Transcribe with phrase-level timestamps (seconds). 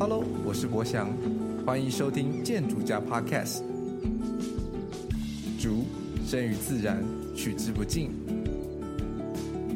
[0.00, 1.08] Hello，我是博翔，
[1.66, 3.62] 欢迎收听建筑家 Podcast。
[5.58, 5.84] 竹
[6.24, 7.02] 生于自然，
[7.34, 8.12] 取之不尽。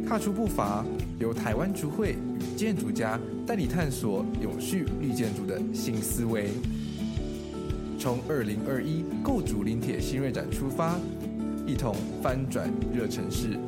[0.06, 0.86] 踏出步伐，
[1.18, 6.50] 由台湾竹会与建筑家带你探索永续绿建筑的新思维。
[7.98, 11.00] 从二零二一构筑林铁新锐展出发，
[11.66, 13.58] 一同翻转热城市。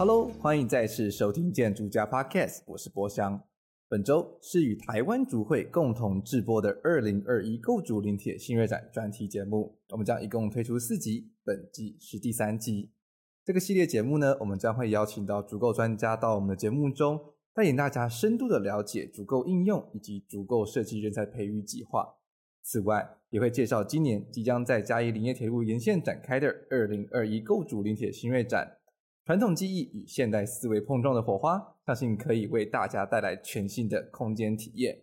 [0.00, 3.38] Hello，欢迎再次收听建筑家 Podcast，我是博翔。
[3.86, 9.76] 本周是与台湾竹会共同制播的二零二一构筑林铁新锐展专题节目。
[9.90, 12.92] 我们将一共推出四集，本季是第三集。
[13.44, 17.20] 这个系列节目呢，我们将会邀请到足够专家到我们的节目中，
[17.52, 22.14] 带领大家深度的了解足够应用以及足够设计人才培育计划。
[22.62, 28.78] 此外，也会介绍今年即将在嘉义林业铁路沿线展开的二零二一构筑林铁新锐展。
[29.30, 35.02] 传统技艺与现代思维碰撞的火花，相信可以为大家带来全新的空间体验。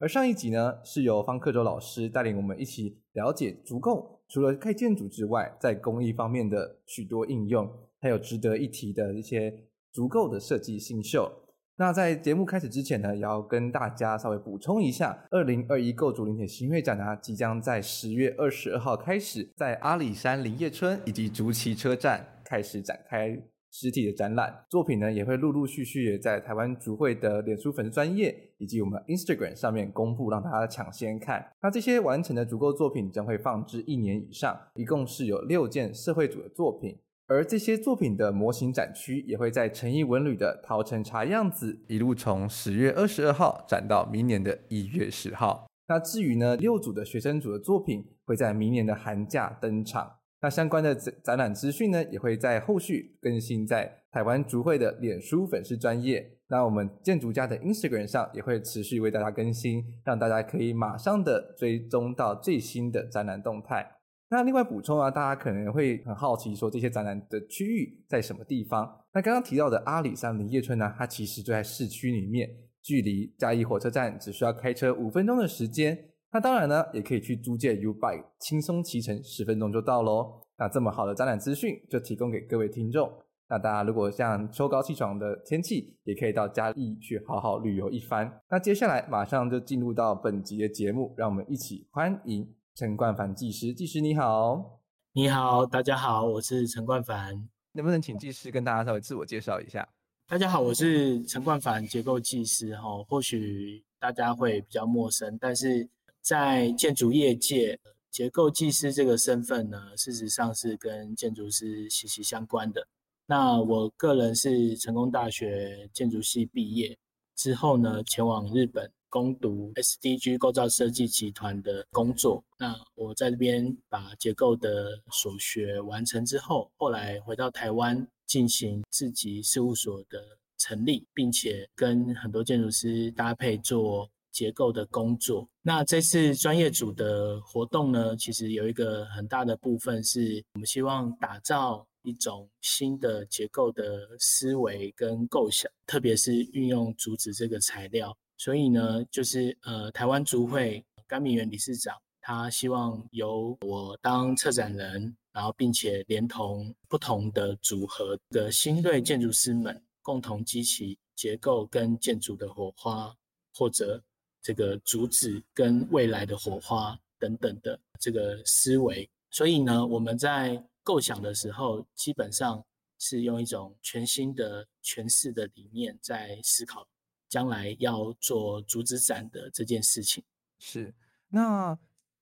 [0.00, 9.54] 而上一集呢，是由方克洲老师带领我们一起了解竹构除了盖建筑之外，在工艺方面的许多应用，还有值得一提的一些
[9.92, 11.30] 竹构的设计新秀。
[11.76, 23.40] 那在节目开始之前呢，也要跟大家稍微补充一下，二零二一构筑林铁新锐展呢，即将在十月二十二号开始，在阿里山林业村以及竹崎车站开始展开。
[23.70, 31.52] 实体的展览作品呢，也会陆陆续续的在台湾竹会的脸书粉丝专页以及我们 Instagram 上面公布，让大家抢先看。
[31.62, 36.98] 那这些完成的竹构作品将会放置一年以上，一共是有六件社会组的作品。
[37.28, 45.68] 而这些作品的模型展区也会在诚毅文旅的陶城茶样子，一路从十月二十二号展到明年的一月十号。
[45.86, 50.16] 那至于呢，六组的学生组的作品会在明年的寒假登场。
[50.42, 56.38] 那相关的展展览资讯呢，也会在后续更新在台湾竹会的脸书粉丝专页。
[56.48, 63.86] 那我们建筑家的 Instagram 上也会持续为大家更新，让大家可以马上的追踪到最新的展览动态。
[64.30, 69.04] 那另外补充啊，大家可能会很好奇说，这些展览的区域在什么地方？
[69.12, 72.48] 那刚刚提到的阿里山林业村呢，它其实就在市区里面，
[72.82, 76.09] 距离嘉义火车站只需要开车五分钟的时间。
[76.32, 80.40] 那当然呢，也可以去租借 YouBike，轻松骑乘十分钟就到喽。
[80.56, 83.12] 那这么好的展览资讯就提供给各位听众。
[83.48, 88.40] 那大家如果像秋高气爽的天气，也可以到嘉义去好好旅游一番。
[88.48, 93.74] 那接下来马上就进入到本集的节目，让我们一起欢迎陈冠凡技师。
[93.74, 94.78] 技师你好，
[95.14, 97.48] 你好，大家好，我是陈冠凡。
[97.72, 99.88] 能不能请技师跟大家稍微自我介绍一下？
[100.28, 102.76] 大家好，我是陈冠凡，结构技师。
[102.76, 105.88] 哈，或许大家会比较陌生，但是。
[106.22, 107.78] 在建筑业界，
[108.10, 112.86] 结构技师这个身份呢，事实上是跟建筑师息息相关的。
[113.26, 116.98] 那我个人是成功大学建筑系毕业
[117.36, 122.42] 之后呢，前往日本攻读 SDG 构造设计集团的工作。
[122.58, 130.20] 那我在这边把结构的所学完成之后，后来回到台湾进行自己事务所的
[130.58, 134.10] 成立，并且跟很多建筑师搭配做。
[134.32, 148.16] 结构的工作，那这次专业组的活动呢，其实有一个很大的部分是我们希望打造一种新的结构的思维跟构想，特别是运用竹子这个材料。
[148.38, 163.14] 所以呢，就是呃，台湾竹会甘铭元理事长，他希望由我当策展人，然后并且连同不同的组合的新锐建筑师们，共同激起结构跟建筑的火花，
[163.52, 164.00] 或者。
[164.42, 172.64] 这个竹子跟未来的火花等等的这个思维，所以呢，我们在构想的时候，基本上
[172.98, 176.88] 是用一种全新的诠释的理念在思考
[177.28, 180.24] 将来要做竹子展的这件事情。
[180.58, 180.94] 是，
[181.28, 181.78] 那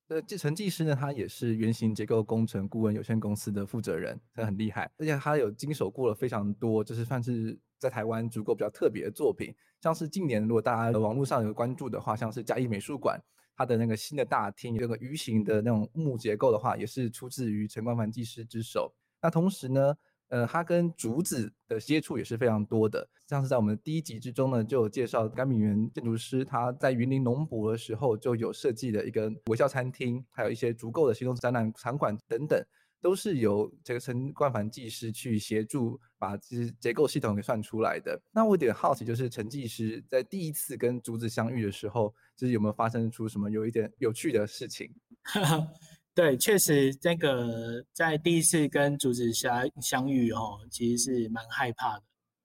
[0.08, 7.58] 呃，这陈技师呢，他也是原型结构工程顾问有限公司的负责人，他很厉害，而且他有经手过了非常多，就是算是。
[7.80, 13.20] 在台湾竹构比较特别的作品，像是近年如果大家网络上有关注的话，像是嘉义美术馆，
[13.56, 18.92] 它的那个新的大厅有个鱼形的那种木结构的话，也是出自于陈冠凡技师之手。
[19.20, 19.94] 那同时呢，
[20.28, 32.60] 呃，他跟竹子的接触也是非常多的，像是在我们第一集之中呢，就有介绍甘铭元建筑师他在云林农博的时候就有设计的一个微笑餐厅，还有一些足够的行动展览场馆等等。
[33.00, 38.20] 都是由这个陈冠凡技师去协助把这结构系统给算出来的。
[38.32, 44.92] 那我有点好奇，就是陈技师在第一次跟竹子相遇的时候，就是有没有发生出什么有一点有趣的事情？
[46.14, 52.02] 对，确实这个在第一次跟竹子相相遇哦，其实是蛮害怕的，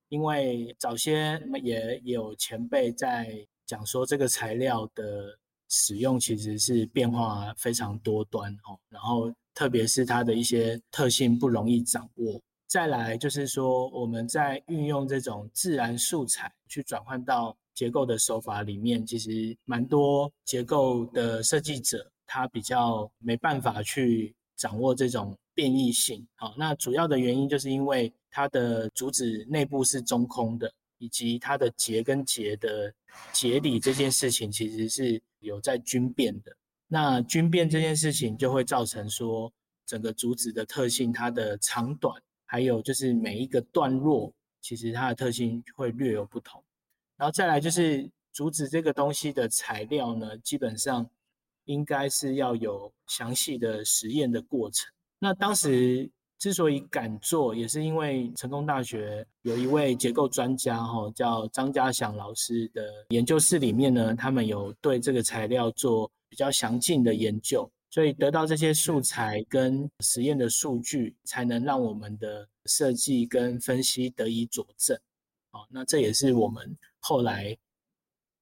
[0.10, 5.40] 因为早先也有前辈在讲说，这个材料的
[5.76, 12.40] 使用其实是变化非常多端哦，然后特别是它的一些特性不容易掌握。
[12.68, 26.24] 再来就是说，我们在运用这种自然素材去转换到结构的手法里面，其实蛮多结构的设计者他比较没办法去掌握这种变异性。
[26.36, 32.94] 好，那主要的原因就是因为它的主质内部是中空的，以及它的结跟结的
[33.32, 36.52] 节理这件事情其实是有在均变的。
[36.88, 39.54] 那均变这件事情就会造成说，
[39.86, 42.22] 整个竹子的特性它的长短。
[42.46, 44.32] 还有就是每一个段落，
[44.62, 46.64] 其实它的特性会略有不同。
[47.18, 51.10] 然后再来就是竹子这个东西的材料呢，基本上
[51.66, 54.88] 应该是要有详细的实验的过程。
[55.18, 56.08] 那当时
[56.44, 67.72] 之所以敢做，也是因为成功大学有一位结构专家哈，叫张家祥老师的研究室里面呢，他们有对这个材料做比较详尽的研究。
[67.90, 75.00] 所以得到这些素材跟实验的数据，才能让我们的设计跟分析得以佐证。
[75.50, 77.58] 好，那这也是我们后来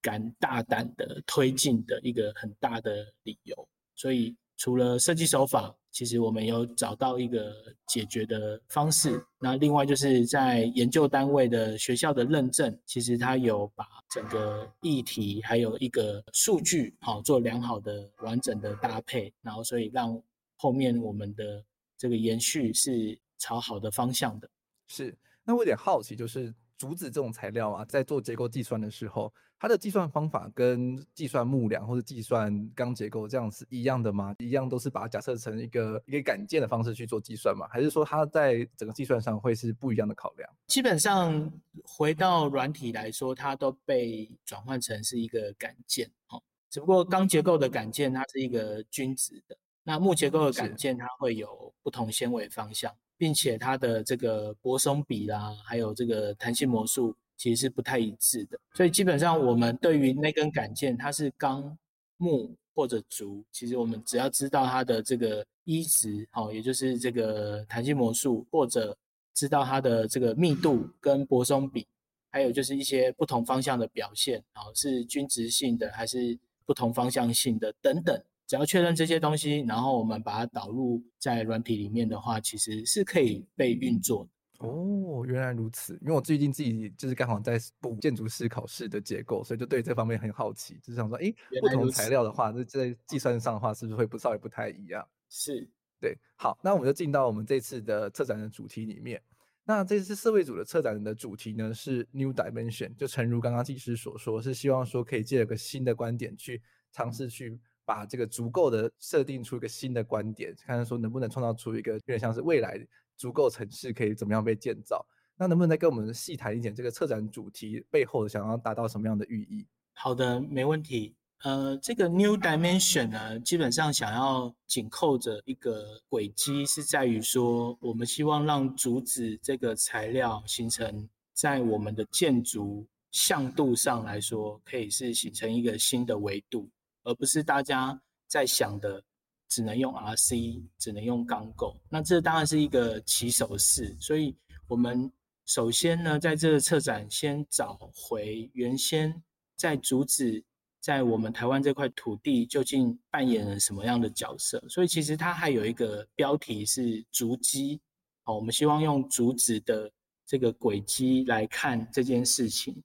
[0.00, 3.68] 敢大胆的推进的一个很大的理由。
[3.94, 7.54] 所以除了设计手法，其实我们有找到一个
[7.86, 9.24] 解决的方式。
[9.38, 20.20] 那另外就是在研究单位的学校的认证，其实它有把整个议题还有一个数据好做良好的完整的搭配，然后所以让
[20.56, 21.62] 后面我们的
[21.96, 24.48] 这个延续是朝好的方向的。
[24.88, 26.52] 是，那我有点好奇，就是。
[26.82, 34.34] 竹子这种材料啊，在做结构计算的时候，它的计算方法跟计算木梁或者计算钢结构这样是一样的吗？
[34.40, 37.68] 一样都是把它假设成一个一个杆件的方式去做计算吗？
[37.70, 40.50] 还是说它在整个计算上会是不一样的考量？
[40.66, 41.48] 基本上
[41.84, 52.92] 回到软体来说，它都被转换成是一个杆件，哦，只不过钢结构的杆件它是一个均质的，那木结构的杆件它会有不同纤维方向。
[53.18, 58.58] 并且它的这个泊松比啦，还有这个弹性模数，其实是不太一致的。
[58.74, 61.78] 所以基本上我们对于那根杆件，它是钢、
[62.16, 68.96] 木或者竹，其实我们只要知道它的这个一值，好，也就是这个弹性模数，或者
[69.34, 71.86] 知道它的这个密度跟泊松比，
[72.28, 76.36] 还有就是一些不同方向的表现，好，是均值性的还是
[76.66, 78.20] 不同方向性的等等。
[78.52, 84.66] 只要确认这些东西，然后我们把它导入在软体里面的话，其实是可以被运作的。
[84.68, 85.98] 哦，原来如此。
[86.02, 91.32] 因为我最近自己就是刚好在补建筑师考试的结构，所以就对这方面很好奇，就是想说，哎，
[91.62, 95.02] 不同材料的话，这在计算上的话，是不是会不稍微不太一样？
[95.30, 95.66] 是，
[95.98, 96.14] 对。
[96.36, 99.18] 好，那我们就进到我们这次的策展的主题里面。
[99.64, 106.60] 那这次社会组的策展的主题呢是 New Dimension，就诚如刚刚技师所说，是希望说可以借一个新的观点去
[106.90, 107.58] 尝试去。
[107.84, 112.78] 把这个足够的设定出一个新的观点，看看说能不能创造出一个有点像是未来
[113.16, 115.04] 足够城市可以怎么样被建造。
[115.36, 119.66] 那能不能再跟我们细谈一点这个策展主题背后想要达到什么样的寓意？
[119.92, 121.14] 好的，没问题。
[121.42, 136.68] 呃，这个 New Dimension 呢，基本上想要紧扣着一个轨迹，是在于说，我们希望让竹子这个材料形成在我们的建筑向度上来说，可以是形成一个新的维度。
[137.04, 139.02] 而不是大家在想的，
[139.48, 141.76] 只能用 RC，只能用钢构。
[141.88, 143.96] 那这当然是一个起手式。
[144.00, 145.10] 所以，我们
[145.44, 149.22] 首先呢，在这个策展先找回原先
[149.56, 150.42] 在竹子
[150.80, 154.62] 在我们台湾这块土地究竟扮演了什么样的角色。
[154.68, 157.80] 所以，其实它还有一个标题是竹基。
[158.24, 159.90] 好，我们希望用竹子的
[160.24, 162.80] 这个轨迹来看这件事情。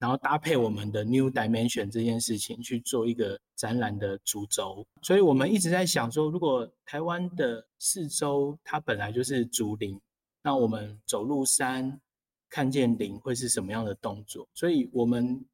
[0.00, 10.00] 然后搭配我们的 New Dimension 这件事情去做一个展览的主轴，所以我们一直在想说，如果台湾的四周它本来就是竹林，
[10.42, 12.00] 那我们走入山
[12.48, 14.48] 看见林会是什么样的动作？
[14.54, 15.44] 所以我们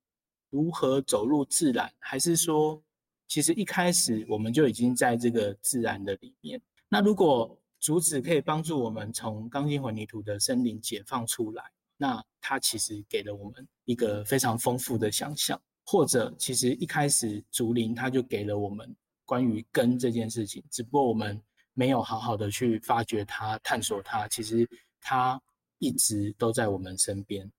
[0.48, 1.92] 如何走入自然？
[1.98, 2.80] 还是说，
[3.26, 6.62] 其实一开始我们就已经在这个自然的里面？
[6.88, 11.64] 那如果竹子可以帮助我们从钢筋混凝土的森林解放出来？
[11.98, 21.40] 那它其实给了我们一个非常丰富的想象，或者其实一开始竹林它就给了我们关于根这件事情，只不过我们
[21.72, 24.68] 没有好好的去发掘它、探索它，其实
[25.00, 25.40] 它
[25.78, 27.50] 一直都在我们身边。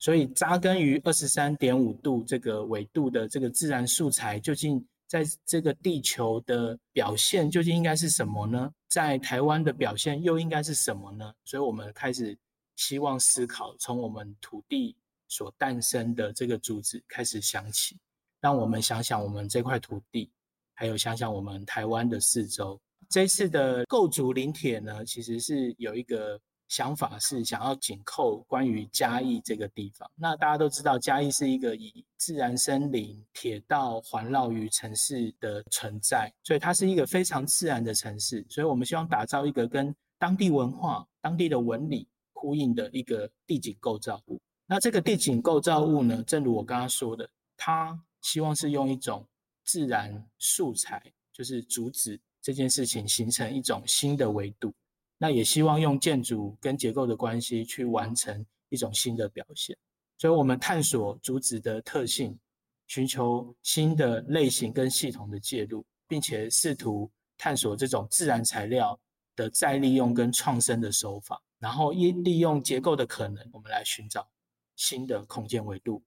[0.00, 8.70] 所以扎根于二十三点五度这个纬度的这个自然素材，究竟在这个地球的表现究竟应该是什么呢？
[8.88, 11.32] 在台湾的表现又应该是什么呢？
[11.44, 12.36] 所以我们开始。
[12.76, 14.96] 希望思考从我们土地
[15.28, 17.98] 所诞生的这个主旨开始想起，
[18.40, 20.30] 让我们想想我们这块土地，
[20.74, 22.80] 还有想想我们台湾的四周。
[23.08, 30.10] 这次的构筑林铁呢，其实是有一个想法，是想要紧扣关于嘉义这个地方。
[30.14, 38.44] 那大家都知道，嘉义是一个以自然森林、铁道环绕于城市的存在，所以它是一个非常自然的城市。
[38.48, 42.08] 所以我们希望打造一个跟当地文化、当地的纹理
[42.44, 44.38] 呼应的一个地景构造物。
[44.66, 49.26] 那这个地景构造物呢，正如我刚刚说的，它希望是用一种
[49.64, 52.20] 自然素材，就是竹子。
[52.42, 54.70] 这件事情形成一种新的维度，
[55.16, 59.74] 那也希望用建筑跟结构的关系去完成一种新的表现。
[60.18, 62.38] 所以，我们探索竹子的特性，
[62.86, 69.00] 寻求新的类型跟系统的介入，并且试图探索这种自然材料
[69.34, 74.28] 的再利用跟创生的手法，然后一利用结构的可能，我们来寻找
[74.76, 76.02] 新的空间维度。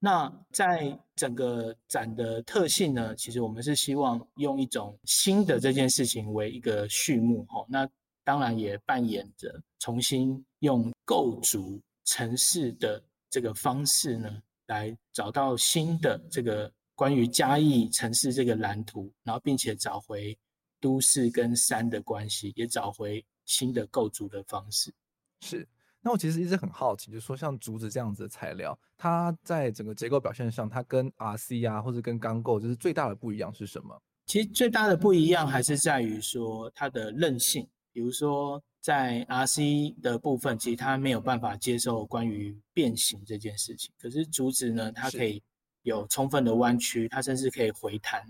[0.00, 7.64] 那在整个展的特性呢，其实我们是希望用一种新的这件事情为一个序幕哈。
[7.68, 7.88] 那
[8.24, 20.36] 当然也扮演着重新用构筑城市的这个方式呢，来找到新的这个关于嘉义城市这个蓝图，然后并且找回
[20.80, 24.92] 都市跟山的关系，也找回新的构筑的方式。
[25.40, 25.66] 是。
[26.02, 34.00] 那我其实一直很好奇，就是说像竹子这样子的材料，它在整个结构表现上，它跟 RC 啊，或者跟钢构，就是最大的不一样是什么？
[34.26, 37.68] 其实最大的不一样还是在于说它的韧性。
[37.92, 43.90] 比如说在 RC 的部分，其实它没有办法接受关于变形这件事情。
[43.98, 45.42] 可是竹子呢，它可以
[45.82, 48.22] 有充分的弯曲，它甚至可以回弹。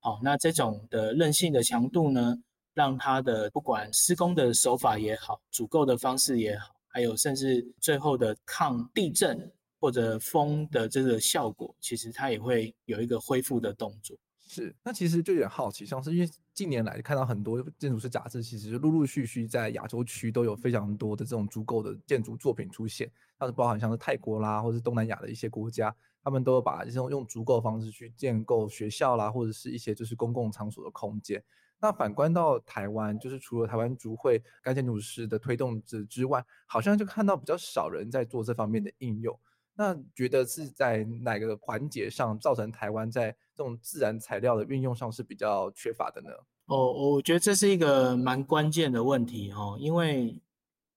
[0.00, 2.36] 好，那这种的韧性的强度呢，
[2.74, 6.74] 让它的不管施工的手法也好，组构的方式也好。
[6.92, 9.48] 还有，甚至最后的抗地震
[9.78, 14.16] 或者风的这个效果，其实它也会有一个恢复的动作。
[14.40, 23.08] 是，那其实就有点好奇，像是因为近年来看到很多建筑师杂志，其实陆陆续续在亚洲区都有非常多的这种竹构的建筑作品出现，
[23.38, 31.40] 它是包含像是泰国啦，或是东南亚的一些国家，他们都有把这种用竹构方式去建构学校啦，或者是一些就是公共场所的空间。
[31.82, 39.34] 那反观到台湾，就是除了台湾竹会干建筑师的推动之之外，好像就看到比较少人在做这方面的应用。
[39.74, 46.28] 那觉得是在哪个环节上造成台湾在这种自然材料的运用上是比较缺乏的呢？
[46.66, 50.38] 哦，我觉得这是一个蛮关键的问题哈，因为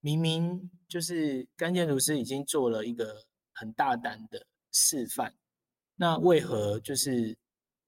[0.02, 3.24] 明明就是干建筑师已经做了一个
[3.54, 5.34] 很大胆的示范，
[5.96, 7.38] 那为何就是？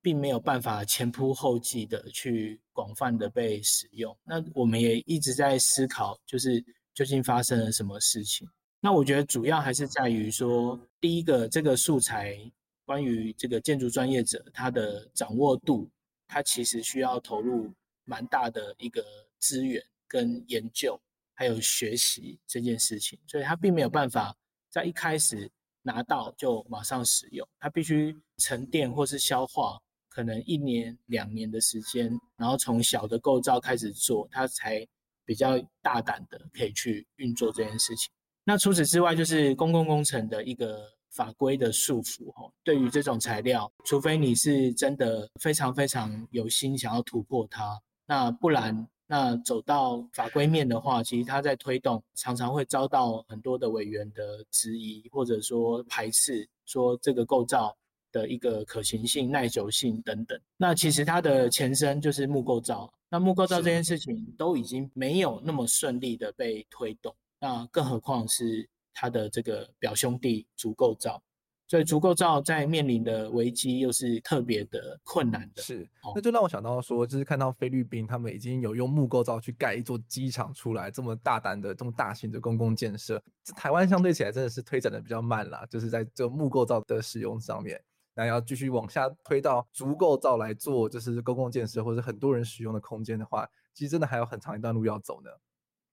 [0.06, 4.16] 并没有办法前仆后继的去广泛的被使用。
[4.24, 8.48] 那我们也一直在思考，就是究竟发生了什么事情。
[8.80, 12.40] 那我觉得主要还是在于说，第一个，这个素材
[12.86, 15.90] 关于这个建筑专业者他的掌握度，
[16.28, 19.04] 他其实需要投入蛮大的一个
[19.40, 21.02] 资源跟研究，
[21.34, 23.18] 还有学习这件事情。
[23.26, 24.38] 所以他并没有办法
[24.70, 25.50] 在一开始
[25.82, 29.82] 拿到就马上使用，他必须沉淀或是消化。
[30.16, 34.88] 可能一年两年的时间，然后从小的构造开始做，它才
[35.26, 38.10] 比较大胆的可以去运作这件事情。
[38.46, 42.50] 那除此之外，就是公共工程的一个法规的束缚哈。
[42.64, 57.76] 对于这种材料，除非你是真的非常非常有心想要突破它，那不然，那走到法规面的话，其实它在推动常常会遭到很多的委员的质疑，或者说排斥，说这个构造。
[58.16, 62.90] 的一个可行性、耐久性等等，那其实它的前身就是木构造。
[63.10, 71.22] 那木构造这件事情都已经没有那么顺利的被推动，那更何况是它的这个表兄弟竹构造。
[71.68, 75.64] 所以足构造在面临的危机又是特别的困难的。
[75.64, 83.22] 是，那就让我想到说，就是看到菲律宾他们已经有用木构造去盖一座机场出来，这么大胆的、这么大型的公共建设。
[83.56, 87.82] 台湾相对起来真的是推展的比较慢啦，就是在这个木构造的使用上面。
[88.18, 95.30] 那要继续往下推到足构造来做，就是公共建设或者很多人使用的空间的话，其实真的还有很长一段路要走呢。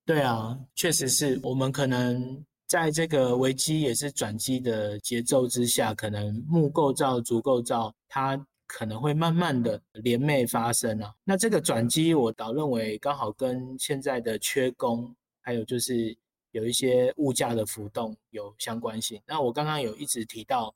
[0.07, 8.37] 对啊，确实是我们可能在这个危机也是转机的节奏之下，可能木构造、足构造它
[8.69, 11.13] 可能会慢慢的联袂发生啊。
[11.25, 16.17] 那这个转机，我倒认为刚好跟现在的缺工，还有就是
[16.53, 19.21] 有一些物价的浮动有相关性。
[19.27, 20.73] 那我刚刚有一直提到。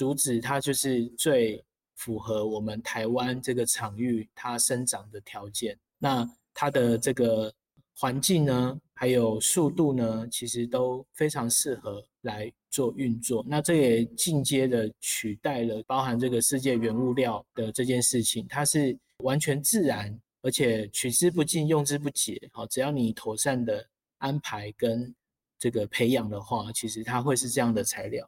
[0.00, 1.62] 竹子它就是最
[1.94, 5.78] 符合我们台湾这个场域它生长的条件。
[5.98, 7.52] 那它的这个
[7.94, 13.44] 环境呢，还有速度呢，其实都非常适合来做运作。
[13.46, 22.40] 那这也间接的取代了包含这个世界原物料的这件事情，它是完全自然，而且取之不尽，用之不竭。
[22.52, 25.14] 好，只要你妥善的安排跟
[25.58, 28.26] 这个培养的话，其实它会是这样的材料。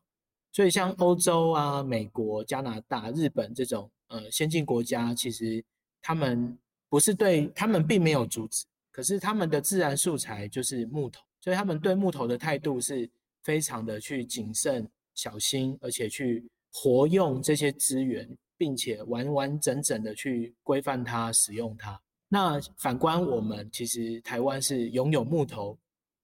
[0.53, 5.65] 所以像欧洲啊、美国、加拿大、日本这种呃先进国家，其实
[6.01, 6.57] 他们
[6.89, 13.09] 不是对，他们并没有阻止，可是他们的自然素材就是木头，所以他们对木头的态度是
[13.43, 18.29] 非常的去谨慎、小心，而且去活用这些资源，
[18.59, 21.99] 并且完完整整的去规范它、使用它。
[22.29, 25.79] 那反观我们，其实台湾是拥有木头，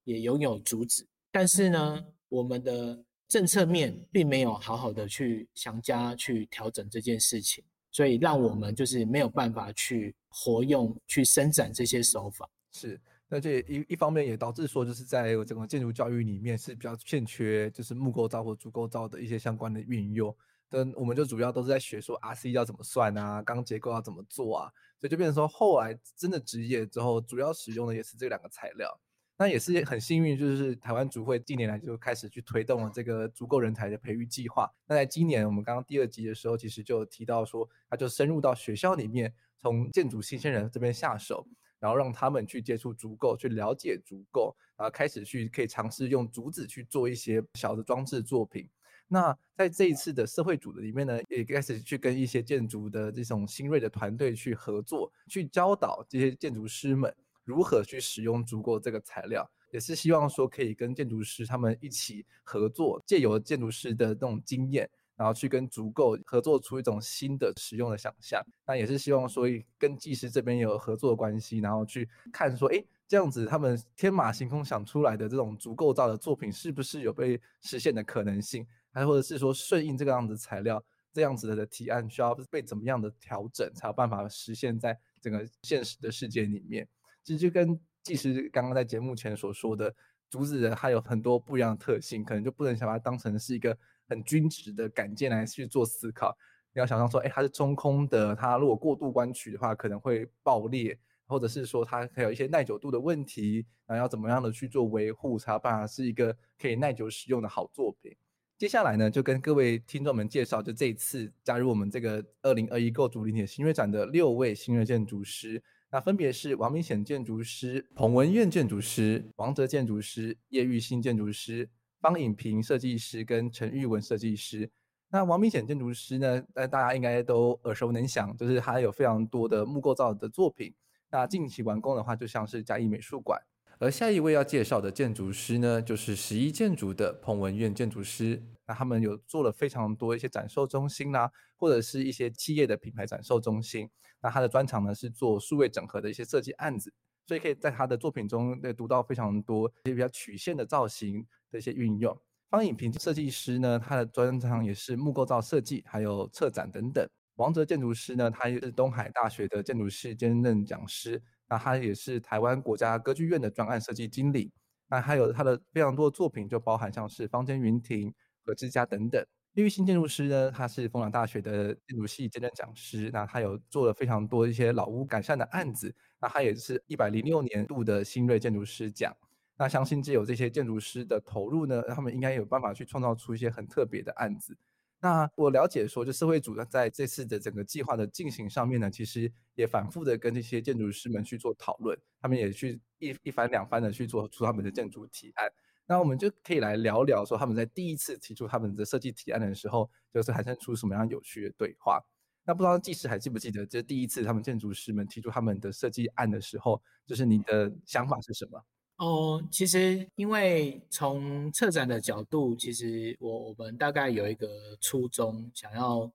[0.05, 12.49] 也拥有竹子，但是呢，我们的政策面并没有好好的去详加去调整这件事情，所以让我们就是没有办法去活用、去伸展这些手法。
[12.73, 20.35] 是，那这一一方面也导致说，就是在整个建筑教育里面是比较欠缺，就是木构造或竹构造的一些相关的运用。
[20.71, 28.99] 但我们就主要都是在学说 RC 要怎么算啊，钢结构要怎么做啊，所以就变成说后来真的职业之后，主要使用的也是这两个材料。
[29.41, 34.69] 那也是很幸运，就是台湾竹会近年来就开始去推动了这个竹构人才的培育计划。
[34.85, 41.47] 那在今年我们刚刚第二集的时候，其实就提到说，他就深入到学校里面，从建筑新鲜人这边下手，
[41.79, 48.69] 然后让他们去接触竹构，去了解竹构，然后开始去可以尝试用竹子去做一些小的装置作品。
[49.07, 57.15] 那在这一次的社会组的里面呢，也开始去跟一些建筑的这种新锐的团队去合作，去教导这些建筑师们。
[57.49, 64.87] 如何去使用竹构这个材料，也是希望说可以跟建筑师他们一起合作，借由建筑师的这种经验，
[65.17, 68.45] 然后去跟竹构合作出一种新的使用的想象。
[68.67, 69.47] 那也是希望说
[69.79, 78.67] 跟技师这边有合作关系，然后去看说，哎，这样子他们天马行空想出来的这种竹构造的作品，是不是有被实现的可能性？
[78.93, 86.87] 还或者是说顺应这个样子材料，这样子的提案需要被怎么样的调整，才有办法实现在整个现实的世界里面？
[87.29, 89.95] 其实就跟技师刚刚在节目前所说的，
[90.31, 93.77] 竹子的它有很多不一样的特性，可能就不能想把它当成是一个
[94.09, 96.35] 很均质的杆件来去做思考。
[96.73, 108.17] 你要想象说，哎，它是中空的，它如果过度弯曲的话，可能会爆裂，或者是说它还有一些耐久度的问题，然后要怎么样的去做维护，才有办法是一个可以耐久使用的好作品。
[108.57, 115.63] 接下来呢，就跟各位听众们介绍，就这一次加入我们这个二零二一构筑林铁新锐展的六位新锐建筑师。
[115.91, 121.69] 那分别是王明显建筑师、彭文苑建筑师、王哲建筑师、叶玉新建筑师、
[122.01, 124.71] 方颖平设计师跟陈玉文设计师。
[125.11, 130.75] 那王明显建筑师呢，大家应该都耳熟能详，就是他有非常多的木构造的作品。
[131.11, 133.41] 那近期完工的话，就像是嘉义美术馆。
[133.79, 138.43] 而下一位要介绍的建筑师呢，就是十一建筑的彭文苑建筑师。
[138.69, 143.91] 那他们有做了非常多一些展售中心啦、或者是一些企业的品牌展售中心。
[144.21, 146.93] 那他的专长呢是做数位整合的一些设计案子，
[147.27, 152.17] 所以可以在他的作品中读到非常多一些比较曲线的造型的一些运用。
[152.51, 157.09] 方颖平设计师呢，他的专长也是木构造设计，还有策展等等。
[157.37, 161.23] 王哲建筑师呢，他也是东海大学的建筑系兼任讲师。
[161.51, 164.53] 那他也是台湾国家歌剧院的专案设计经理，
[164.87, 168.13] 那还有他的非常多的作品，就包含像是方间云亭
[168.49, 169.23] 和之家等等。
[169.55, 179.15] 叶玉新建筑师呢，他是逢甲大学的建筑系兼任讲师，那他有做了非常多一些老屋改善的案子，那他也是一百零六年度的新锐建筑师奖。
[179.57, 184.57] 那相信只有这些建筑师的投入呢，他们应该有办法去创造出一些很特别的案子。
[185.01, 195.51] 那我了解说，就社会组呢，在这次的整个计划的进行上面呢，其实也反复的跟这些建筑师们去做讨论，他们也去一一番两番的去做出他们的建筑提案。
[195.89, 201.99] 那我们就可以来聊聊说，他们在第一次提出他们的设计提案的时候，就是产生出什么样有趣的对话。
[202.45, 208.63] 那不知道技师还记不记得，这第一次他们建筑师们提出他们的设计案的时候，就是你的想法是什么？
[208.97, 216.11] 哦，其实因为从策展的角度，其实我我们大概有一个初衷，想要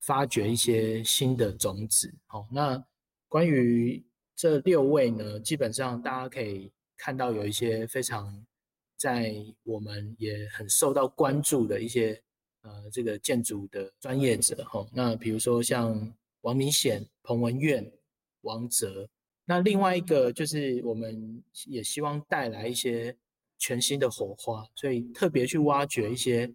[0.00, 2.14] 发掘一些新的种子。
[2.26, 2.84] 好，那
[3.28, 8.44] 关于这六位呢，基本上大家可以看到有一些非常
[8.96, 12.20] 在我们也很受到关注的一些
[12.62, 14.64] 呃这个建筑的专业者。
[14.64, 17.90] 哈，那比如说像王明显、彭文苑、
[18.42, 19.08] 王哲。
[19.46, 23.14] 那另外一个就是，我们也希望带来一些
[23.58, 26.50] 全新的火花，所以特别去挖掘一些，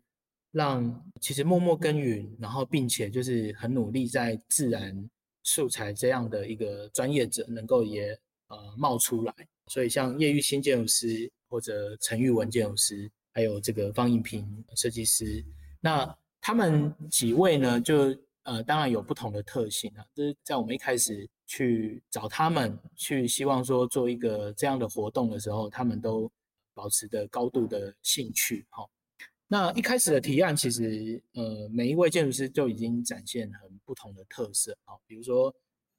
[0.52, 5.08] 让其实默默耕耘，然后并且就是很努力在自然
[5.43, 9.34] 素材这样的一个专业者，能够也呃冒出来。
[9.69, 15.45] 所以像叶玉新建筑师或者陈玉文建筑师，还有这个方映平设计师，
[15.79, 20.03] 那他们几位呢，就呃当然有不同的特性啊。
[20.13, 26.32] 就是在我们一开始去找他们，去希望说做一个这样的活动的时候，他们都
[26.73, 28.65] 保持着高度的兴趣。
[28.69, 28.84] 哈，
[29.47, 34.75] 那一开始的提案，其实呃每一位建筑师就已经展现很不同的特色。
[34.86, 35.53] 好，比如说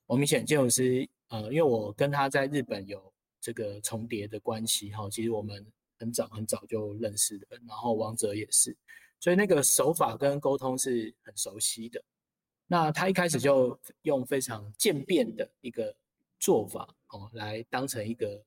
[0.07, 5.65] 王明显建筑师，呃，因为我跟他在日本有这个重叠的关系，哈，其实我们
[5.99, 8.77] 很早很早就认识的，然后王哲也是，
[9.19, 12.03] 所以那个手法跟沟通是很熟悉的。
[12.67, 15.95] 那他一开始就用非常渐变的一个
[16.39, 18.45] 做法，哦，来当成一个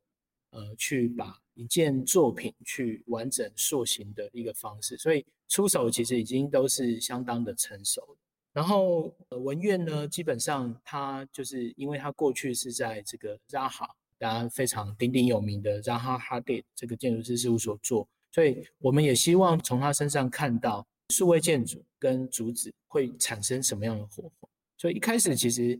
[0.51, 8.15] 呃，去把一件作品去完整塑形的一个方式，所以出手其实已经都是相当的成熟。
[8.53, 13.87] 然后呃，文苑呢，基本上他就是因为他过去是在这个扎哈。
[14.23, 24.47] 大家非常鼎鼎有名的 Zaha Hadid 这个建筑师事务所做，所以我们也希望从他身上看到数位建筑跟竹子会产生什么样的火花。
[24.77, 25.77] 所以一开始其实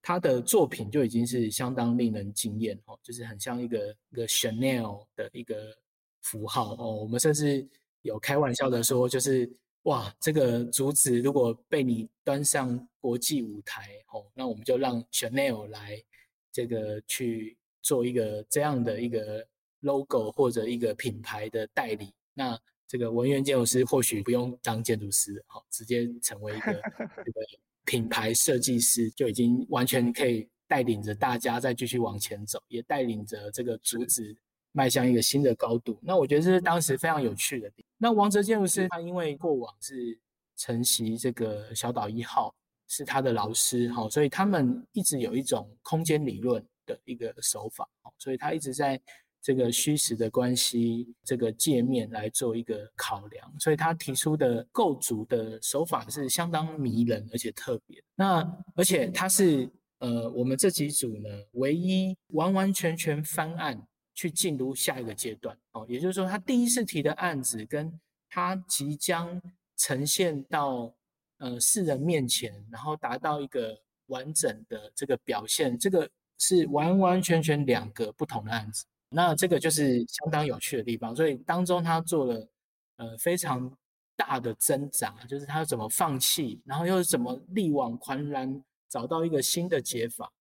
[0.00, 5.76] 他的作品就已经是相当令人惊艳哦，就是很像一个一个 Chanel 的一个
[6.22, 6.94] 符号哦。
[6.94, 7.68] 我们甚至
[8.00, 9.46] 有开玩笑的说，就是
[9.82, 16.02] 哇，这个竹子如果被你端上国际舞台哦，那我们就让 Chanel 来
[16.50, 17.54] 这个去。
[17.82, 19.46] 做一个这样的一个
[19.80, 26.72] logo 或者一个品牌的代理，那这个文员建筑师或许不用当建筑师，好，直接成为一个
[27.24, 27.40] 这个
[27.84, 34.36] 品牌设计师，就已经完全可以带领着大家再继续往前走，也带领着这个竹子
[34.72, 35.98] 迈向一个新的高度。
[36.00, 37.70] 那我觉得这是当时非常有趣的。
[37.98, 40.18] 那王哲建筑师他因为过往是
[40.56, 42.54] 承袭这个小岛一号，
[42.88, 46.64] 是他的老师，好，所以他们一直有一种空间理论。
[46.86, 49.00] 的一个手法哦，所以他一直在
[49.44, 58.00] 这个虚实的关系这个界面来做一个考量，所以他提出的构筑的手法是相当迷人而且特别。
[58.14, 58.40] 那
[58.76, 59.68] 而且他是
[59.98, 67.92] 呃我们这几组呢唯一完完全全翻案去进入下一个阶段哦，也就是说他第一次提的案子跟
[68.28, 69.42] 他即将
[69.76, 70.94] 呈现到
[71.38, 76.08] 呃世人面前，然后达到一个完整的这个表现，这个。
[76.42, 81.14] 是完完全全两个不同的案子，那这个就是相当有趣的地方。
[81.14, 82.48] 所以当中他做了
[82.96, 83.72] 呃非常
[84.16, 90.32] 大的挣扎，就是他怎么放弃，然后又是怎么力挽狂澜，找到一个新的解法。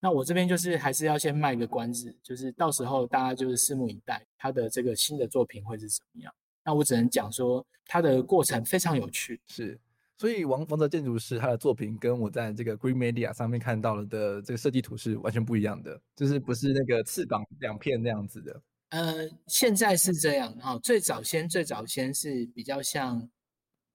[0.00, 6.34] 那我这边就是还是要先卖个关子，就是到时候大家就是拭目以待，他的这个新的作品会是怎么样。
[6.64, 9.78] 那我只能讲说，他的过程非常有趣，是。
[10.22, 18.62] 所以王王哲建筑师他的作品跟我在这个 Green Media 上面看到了的这个设计图是完全不一样的，就是不是那个翅膀两片那样子的。
[18.90, 23.28] 呃，现在是这样哈，最早先最早先是比较像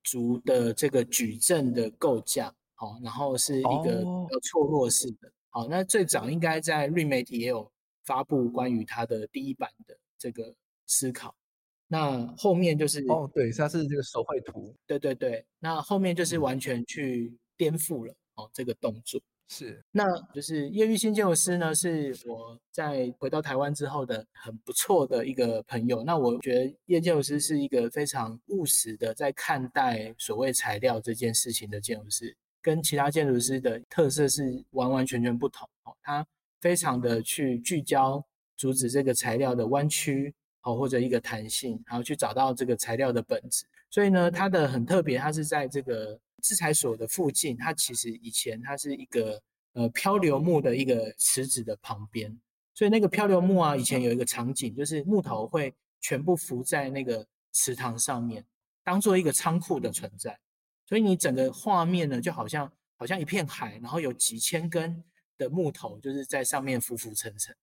[0.04, 5.32] 竹的这个矩阵的构架，好，然后是一个要错落式的。
[5.48, 7.72] 好，那最早应该在瑞媒体也有
[8.04, 10.54] 发布关于它的第一版的这个
[10.88, 11.34] 思考。
[11.89, 15.45] 那后面就是哦，对，它是这个手绘图，对对对。
[15.58, 19.82] 那后面就是完全去颠覆了、嗯、哦，这个动作是。
[19.89, 26.04] 那就是叶玉新建筑师呢，是我在回到台湾之后的很不错的一个朋友。
[26.04, 35.95] 那我觉得叶建筑师是一个非常务实的，在看待所谓材料这件事情的建筑师，跟其他建筑师的特色是完完全全不同哦。
[36.02, 36.28] 他
[36.60, 38.21] 非常的去聚焦
[38.58, 40.36] 阻止这个材料的弯曲。
[40.68, 43.66] 哦，或者一个弹性，然后去找到这个材料的本质。
[43.90, 47.56] 所以呢，它的很特别，它是在这个制材所的附近。
[47.56, 52.38] 它其实以前它是一个呃漂流木的一个池子的旁边。
[52.74, 58.44] 所以那个漂流木啊，以前有一个场景，就是木头会全部浮在那个池塘上面，
[58.84, 60.38] 当做一个仓库的存在。
[60.86, 65.02] 所以你整个画面呢，就好像好像一片海，然后有几千根
[65.38, 67.56] 的木头就是在上面浮浮沉沉。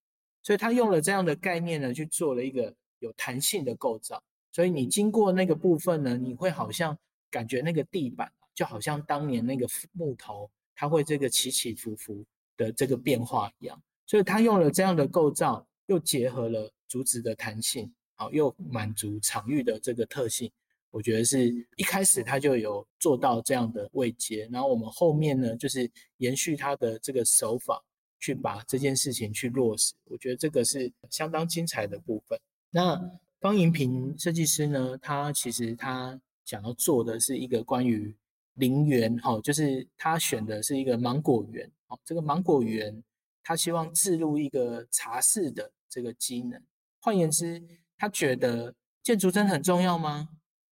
[0.42, 2.74] 所以他用了这样的概念呢，去做了一个。
[3.04, 6.98] 有弹性的构造，所以你经过那个部分呢，你会好像
[7.30, 12.24] 感觉那个地板就好像当年那个木头，它会这个起起伏伏
[12.56, 13.80] 的这个变化一样。
[14.06, 20.50] 所以他用了这样的构造，又结合了竹子的弹性，好，又满足场域的这个特性。
[20.90, 27.82] 我觉得是一开始他就有做到这样的位阶，然后我们后面呢，就是延续他的这个手法，
[28.20, 29.92] 去把这件事情去落实。
[30.04, 32.38] 我觉得这个是相当精彩的部分。
[32.76, 33.00] 那
[33.38, 34.98] 方银平设计师呢？
[34.98, 38.12] 他其实他想要做的是一个关于
[38.54, 43.00] 林园，哈，就是他选的是一个芒果园，哦，这个芒果园，
[43.44, 46.60] 他希望置入一个茶室的这个机能。
[46.98, 47.62] 换言之，
[47.96, 50.30] 他觉得建筑真的很重要吗？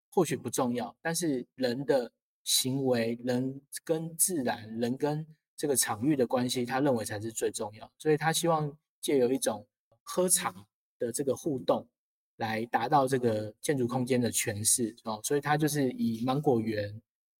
[0.09, 2.11] 或许不重要，但是人的
[2.43, 7.89] 行为、人跟自然、人跟这个场域的关系，他认为才是最重要。
[7.97, 9.65] 所以他希望借由一种
[10.01, 10.53] 喝茶
[10.99, 11.87] 的这个互动，
[12.43, 15.19] 来达到这个建筑空间的诠释哦。
[15.23, 16.93] 所以它就是以芒果园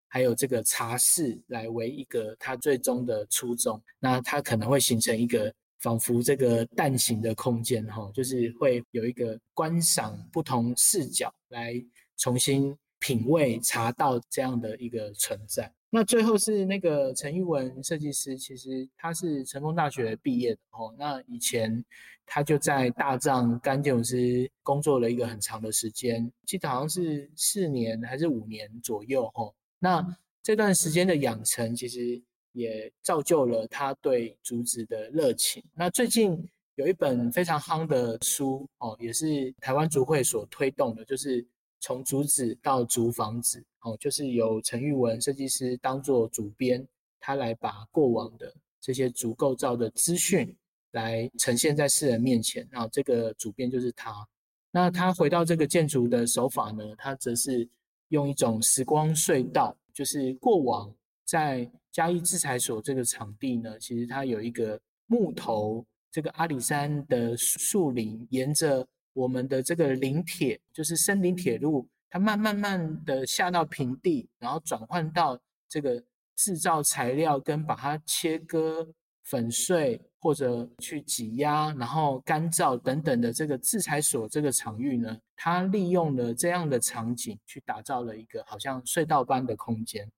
[0.08, 3.82] 还有这个茶室来为一个它最终的初衷。
[4.00, 11.84] 那它可能会形成一个仿佛这个蛋形的空间哈，就是会有一个观赏不同视角来。
[12.16, 15.70] 重新品味茶道这样的一个存在。
[15.96, 20.92] 那最后是那个陈玉文设计师，其实他是成功大学毕业的哦。
[20.98, 21.86] 那以前
[22.26, 29.54] 他就在大藏干建筑师工作了一个很长的时间，记得好像是四年还是五年左右哦。
[29.78, 30.04] 那
[30.42, 32.20] 这段时间的养成，其实
[32.54, 35.64] 也造就了他对竹子的热情。
[35.76, 41.46] 那最近有一本非常夯的书哦，也是台湾竹会所推动的，就是。
[41.84, 46.88] 从竹子到竹房子，哦，就是由陈玉文设计师当做主编，
[47.19, 50.56] 他来把过往的这些竹构造的资讯
[50.91, 52.65] 来呈现在世人面前。
[52.72, 54.26] 然后这个主编就是他。
[54.72, 57.67] 那他回到这个建筑的手法呢，他则是
[58.08, 60.89] 用一种时光隧道，就是过往
[61.26, 68.88] 在嘉义制材所这个场地呢，其实它有一个木头这个阿里山的树林，沿着。
[69.13, 76.04] 我们的这个林铁就是森林铁路，它慢慢慢的下到平地，然后转换到这个
[76.36, 78.88] 制造材料跟把它切割、
[79.23, 90.12] 粉碎或者去挤压，然后干燥等等的这个制材所这个场域呢，它利用了这样的场景去打造了一个好像隧道般的空间，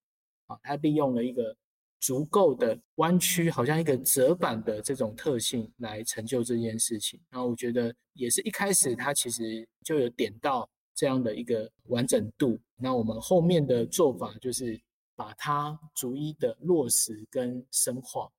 [0.47, 1.55] 啊，它利用了一个。
[2.05, 7.19] 足够的弯曲，好像一个折板的这种特性来成就这件事情。
[7.31, 12.59] 然后我觉得也是一开始它其实就有点到这样的一个完整度。
[12.75, 14.79] 那我们后面的做法就是
[15.15, 18.29] 把它逐一的落实跟深化。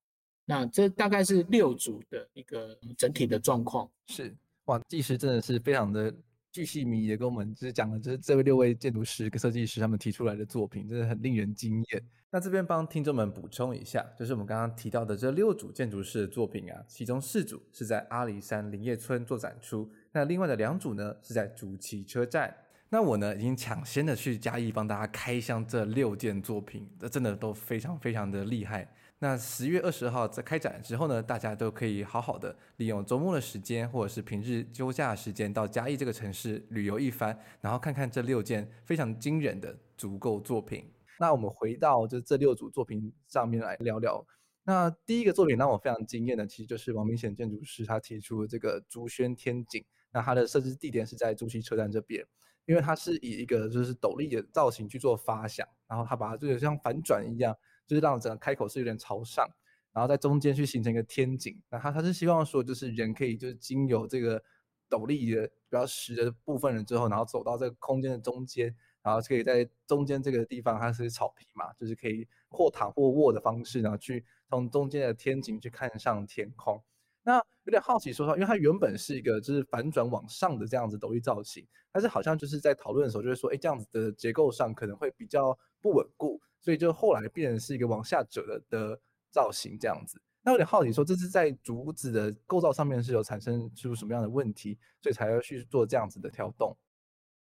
[0.44, 3.90] 那这大概是六组的一个整体的状况。
[4.07, 4.33] 是
[4.66, 6.14] 哇，技师真的是非常的。
[6.56, 12.02] 巨细靡遗的跟我们就是讲了，就是这位六位建筑师跟设计师他们提出来的作品，真的很令人惊艳。
[12.30, 22.56] 那这边帮听众们补充一下，就是我们刚刚提到的这六组建筑师的作品啊，其中四组是在阿里山林业村做展出，那另外的两组呢是在竹崎车站。
[22.88, 28.90] 那我呢已经抢先的去嘉义帮大家开箱这六件作品，这真的都非常非常的厉害。
[29.18, 40.92] 那十月二十号在开展之后呢，大家都可以好好的利用周末的时间，或者是平日休假时间，到嘉义这个城市旅游一番，然后看看这六件非常惊人的竹构作品。
[41.18, 44.22] 那我们回到就这六组作品上面来聊聊。
[44.64, 49.83] 那第一个作品让我非常惊艳的，其实就是王明显建筑师他提出的这个竹轩天井。
[50.12, 52.24] 那它的设置地点是在竹溪车站这边，
[52.64, 57.57] 因为它是以一个就是斗笠的造型去做发想，然后他把它就像反转一样。
[57.87, 59.49] 就是让整个开口是有点朝上，
[59.92, 61.61] 然后在中间去形成一个天井。
[61.70, 64.42] 那他他是希望说，就是人可以就是经由这个
[64.88, 76.83] 斗笠的比较实的部分了之后，然后走到这个空间的中间，然后可以在中间这个地方，它是草皮嘛，就是可以或躺或卧的方式，然后去从中间的天井去看上天空。
[77.26, 86.40] 那有点好奇说说，因为它原本是一个就是反转往上的这样子斗笠造型，但是好像就是在讨论的时候就会说，哎，这样子的结构上可能会比较不稳固。
[86.58, 88.98] 所以就后来变成是一个往下折的
[89.30, 96.76] 造型这样子，那有点好奇说，这是在竹子的构造上面是有产生出什么样的问题，所以才要去做这样子的调动。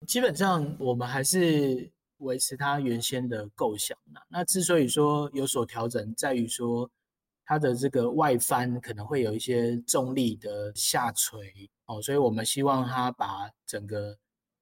[0.07, 3.97] 基本上我们还是维持它原先的构想。
[4.29, 6.91] 那之所以说有所调整，在于说
[7.49, 14.17] 它的这个外翻可能会有一些重力的下垂哦，所以我们希望它把整个。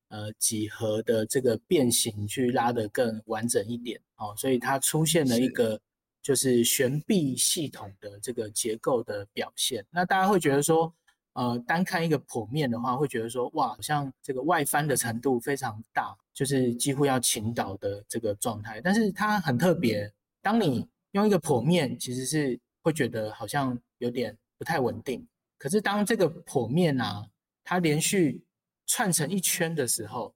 [0.09, 5.79] 呃，几何的这个变形去拉得更完整一点哦，所以它出现了一个
[6.22, 9.85] 就是悬臂系统的这个结构的表现。
[9.90, 10.94] 那大家会觉得说，
[11.33, 18.81] 呃，单看一个剖面的话，会觉得说，哇，好像这个外翻的程度非常大，就是几乎要倾倒的这个状态。
[18.81, 20.09] 但是它很特别，
[20.40, 25.27] 当你用一个剖面，其实是会觉得好像有点不太稳定。
[25.59, 27.27] 可是当这个剖面啊，
[27.64, 28.40] 它连续
[28.87, 30.33] 串成一圈的时候，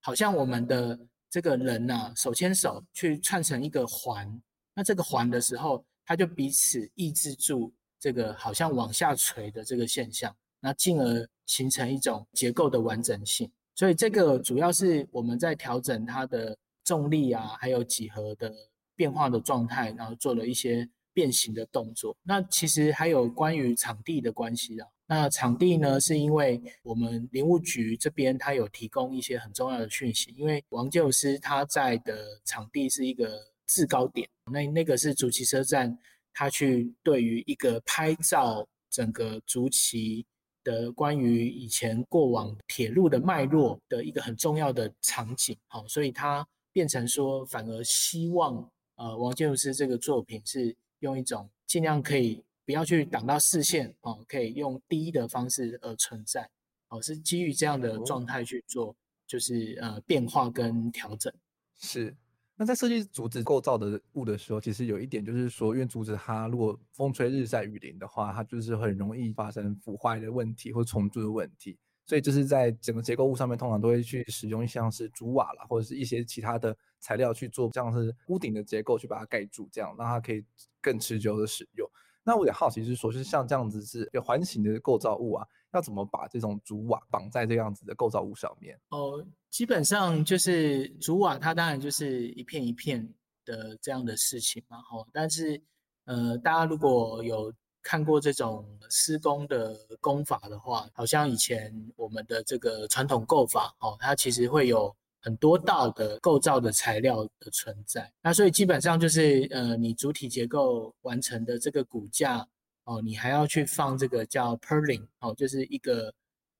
[0.00, 0.98] 好像我们的
[1.30, 4.42] 这个人呐、啊，手牵手去串成一个环。
[4.74, 13.48] 那这个环的时候，它就彼此抑制住这个好像往下垂的这个现象，那进而形成一种结构的完整性。
[13.76, 18.52] 所以这个主要是我们在调整它的重力啊，还有几何的
[18.96, 22.16] 变化的状态，然后做了一些变形的动作。
[22.22, 24.88] 那其实还有关于场地的关系啊。
[25.06, 35.98] 那场地呢，是因为我们林务局这边它有提供一些很重要的讯息，因为王建筑师他在的场地是一个制高点，那那个是竹崎车站，
[36.32, 40.24] 他去对于一个拍照整个竹崎
[40.64, 56.48] 的关于以前过往铁路的脉络的一个很重要的场景，好，所以他变成说反而希望呃王建筑师这个作品是用一种尽量可以不要去挡到视线哦，可以用低的方式而存在，
[56.88, 61.32] 哦，是基于这样的状态去做，就是呃变化跟调整，
[61.76, 62.16] 是。
[62.54, 71.76] 那在设计竹子构造的物的时候，其实有一点就是说，因为竹子它如果风吹日晒雨淋的话，它就是很容易发生腐坏的问题或虫蛀的问题。
[72.12, 80.44] 所以就是在整个结构物上面，通常都会去使用像是竹瓦啦，或者是一些其他的材料去做，像是屋顶的结构去把它盖住，这样让它可以
[80.78, 81.88] 更持久的使用。
[82.22, 88.78] 那我也好奇是说，就是像这样子是一个环形的构造物啊，要怎么把这种竹瓦绑在这样子的构造物上面？
[88.90, 93.08] 哦，基本上就是竹瓦，它当然就是一片一片
[93.46, 94.76] 的这样的事情嘛。
[94.82, 95.58] 吼，但是
[96.04, 97.50] 呃，大家如果有
[97.82, 104.94] 看过这种施工的工法的话，好像以前我们的这个传统构法，哦，它其实会有。
[105.24, 112.44] 很多道的构造的材料的存在，那所以基本上就是呃，你主体结构完成的这个骨架
[112.86, 116.12] 哦，你还要去放这个叫 purling 哦，就是一个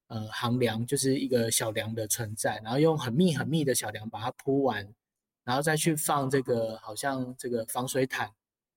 [0.06, 4.88] 呃横梁，就是一个小梁的存在，然后用很密很密的小梁把它铺完，
[5.42, 8.30] 然后再去放这个好像这个防水毯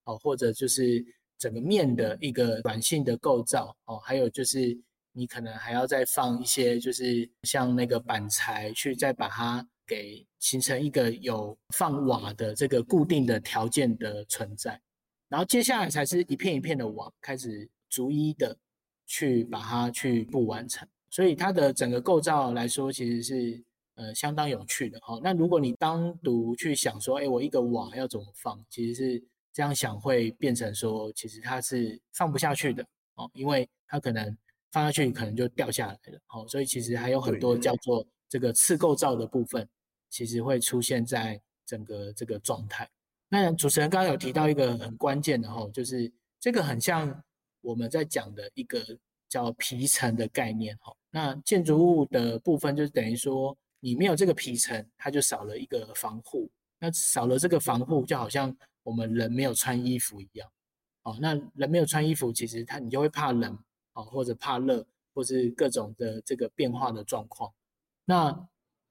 [0.05, 1.05] 哦，或者就是
[1.37, 4.77] 整个面的一个软性的构造哦，还有就是
[5.13, 9.67] 你可能还要再放一些就是像那个板材去再把它。
[9.87, 14.81] 给形成一个有放瓦的这个固定的条件的存在，
[15.29, 18.57] 然后接下来才是一片一片的瓦开始逐一的
[19.05, 25.19] 去把它去布完成，所以它的整个构造来说其实是呃相当有趣的哈。
[25.21, 29.23] 那如果你单独去想说，哎，我一个瓦要怎么放，其实是
[29.55, 34.37] 这样想会变成说，其实它是放不下去的哦，因为它可能
[34.71, 39.67] 放下去可能就掉下来了哦，所以其实还有很多叫做这个次构造的部分。
[40.07, 42.89] 其实会出现在整个这个状态。
[43.27, 47.21] 那主持人刚刚有提到一个很关键的哈，就是这个很像
[47.59, 48.81] 我们在讲的一个
[49.27, 50.95] 叫皮层的概念哈。
[51.09, 56.49] 那建筑物的部分就是等于说，你没有这个皮层，它就少了一个防护。
[56.79, 60.47] 那少了这个防护，就好像我们人没有穿衣服一样。
[61.01, 63.57] 哦，那人没有穿衣服，其实它你就会怕冷
[63.93, 67.53] 哦，或者怕热，或是各种的这个变化的状况。
[68.05, 68.47] 那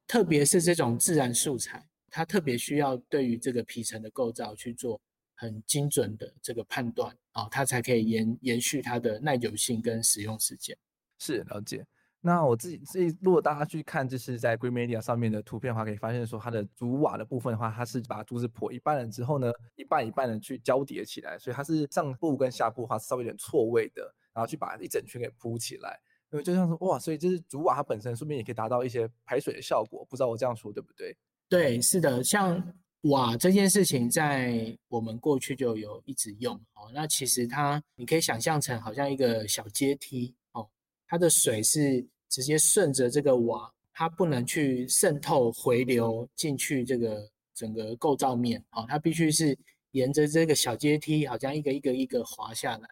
[0.06, 5.00] 特别是这种自然素材，它特别需要对于这个皮层的构造去做
[5.34, 10.76] 很精准的这个判断啊，它才可以延延续它的耐久性跟使用时间。
[11.18, 11.84] 是了解。
[12.26, 26.00] 那我自己自己，如果大家去看就是在 GreenMedia 上面的图片的话，可以发现说它的竹瓦的部分的话，它是把竹子剖一半了之后呢，一半一半的去交叠起来，所以它是上部跟下部的话稍微有点错位的，然后去把一整圈给铺起来。
[26.30, 31.14] 因为就像说哇，所以就是竹瓦它本身顺便也可以达到一些排水的效果，不知道我这样说对不对？
[31.50, 36.90] 对，是的，像瓦这件事情在我们过去就有一直用哦。
[36.94, 40.66] 那其实它你可以想象成好像一个小阶梯哦，
[41.06, 42.04] 它的水是
[42.34, 49.56] 直接顺着这个瓦，它不能去渗透回流进去这个整个构造面哦，它必须是
[49.92, 52.88] 沿着这个小阶梯，好像一个一个一个滑下来。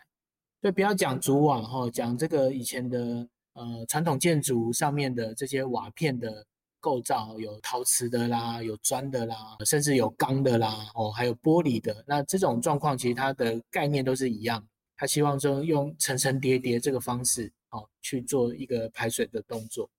[0.61, 6.47] 对，不要讲主瓦哈，讲这个以前的呃传统建筑上面的这些瓦片的
[6.79, 12.05] 构造，有陶瓷的啦，有砖的啦，甚至有钢的啦，哦，还有玻璃的。
[12.07, 14.65] 那这种状况其实它的概念都是一样，
[14.97, 19.91] 他希望说用层层叠叠这个方式，哦，去做一个排水的动作。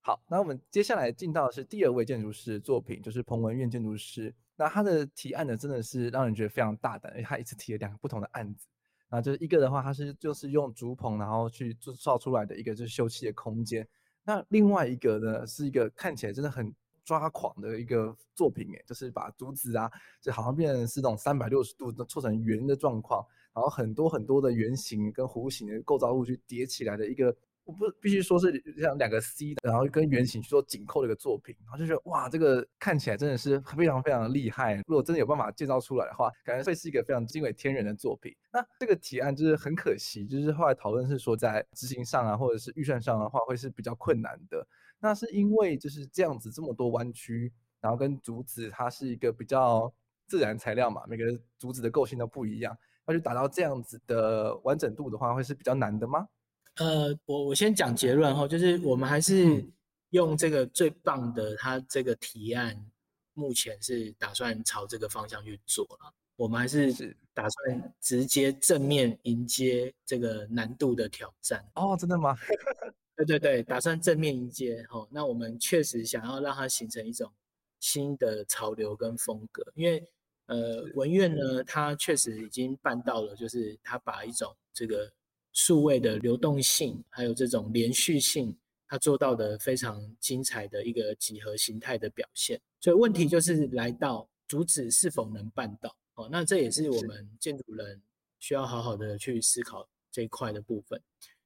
[0.00, 4.34] 好，那我们接下来进到的是第二位建筑师的作品，就是彭文苑建筑师。
[4.56, 8.66] 那他的提案呢，真的是让人觉得非常大胆，因为他一次提了两个不同的案子。
[9.10, 13.86] 那，就是一个的话，它是就是用竹棚，然后去制造出来的一个就是休憩的空间。
[14.24, 16.74] 那另外一个呢，是一个看起来真的很
[17.04, 23.24] 抓狂的一个作品，诶，就是把竹子啊，就好像变成是那种三百六十度的做成圆的状况，
[23.58, 27.36] 然后很多很多的圆形跟弧形的构造物去叠起来的一个。
[27.64, 34.76] 我不必须说是像两个 C 的，然后跟圆形去做紧扣的一个作品，然后就觉得哇，这个看起来真的是非常非常厉害。
[34.86, 38.34] 如果真的有办法建造出来的话，感觉会是一个非常惊为天人的作品。
[38.50, 44.66] 那这个提案就是很可惜，就是后来讨论是说在执行上啊，或者是预算上的话，会是比较困难的。
[44.98, 47.52] 那是因为就是这样子这么多弯曲，
[47.82, 49.92] 然后跟竹子它是一个比较
[50.26, 52.74] 自然材料嘛，每个竹子的构性都不一样。
[53.08, 56.28] 要去达到这样子的完整度的话，会是比较难的吗？
[56.76, 59.64] 呃，我我先讲结论哈，就是我们还是
[60.10, 62.76] 用这个最棒的，它这个提案
[63.34, 66.12] 目前是打算朝这个方向去做了。
[66.36, 71.64] 我们还是打算直接正面迎接这个难度的挑战。
[71.74, 72.36] 哦，真的吗？
[73.16, 74.86] 对对对，打算正面迎接。
[74.90, 77.28] 哦，那我们确实想要让它形成一种
[77.80, 80.08] 新的潮流跟风格，因为
[80.48, 85.10] 呃，文苑呢，它确实已经办到了，就是它把一种这个。
[85.54, 92.60] 数位的流动性，还有这种连续性，它做到的非常精彩的一个几何形态的表现。
[92.80, 95.92] 所以问题就是来到主旨是否能办到？
[96.14, 98.00] 哦，那这也是我们建筑人
[98.38, 101.00] 需要好好的去思考这一块的部分。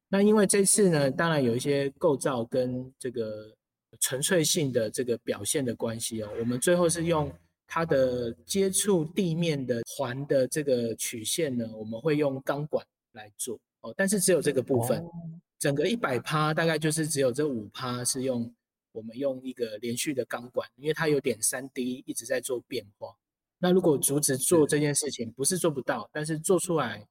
[0.09, 3.57] 那因为这次呢，当然有一些构造跟这个
[3.99, 7.33] 纯粹性的这个表现的关系哦，我们最后是用
[7.75, 13.59] 它的接触地面的环的这个曲线呢，我们会用钢管来做。
[13.81, 15.11] 哦，但是只有这个部分，哦、
[15.59, 18.55] 整个一百趴大概就是只有这五趴是用
[18.93, 23.09] 我们用一个连续的钢管，因为它有点三 D 一直在做变化。
[23.57, 27.03] 那如果竹子做这件事情，不是做不到，但是做出来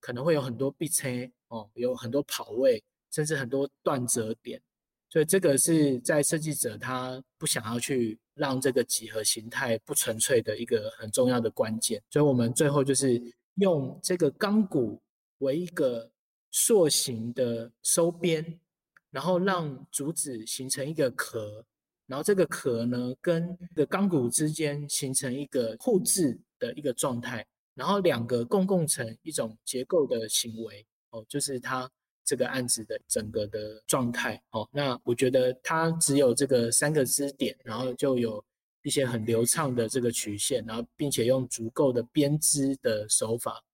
[0.00, 1.06] 可能会有很多避车
[1.46, 4.60] 哦，有很多跑位，甚至很多断折点。
[5.10, 12.02] 所以这个是在设计者他不想要去让这个几何形态不纯粹的一个很重要的关键。
[12.10, 13.20] 所以我们最后就是
[13.56, 14.98] 用这个钢骨
[15.38, 16.10] 为一个。
[16.50, 18.58] 塑形的收边，
[19.10, 21.62] 然后让竹子形成一个壳，
[22.06, 31.88] 然后这个壳呢跟这个钢骨之间形成一个互制的一个状态，然后两个共共成一种结构的行为哦，就是它
[32.28, 34.68] 这个案子的整个的状态哦。
[34.70, 38.44] 那我觉得它只有这个三个支点，然后就有
[38.82, 43.64] 一些很流畅的这个曲线，然后并且用足够的编织的手法。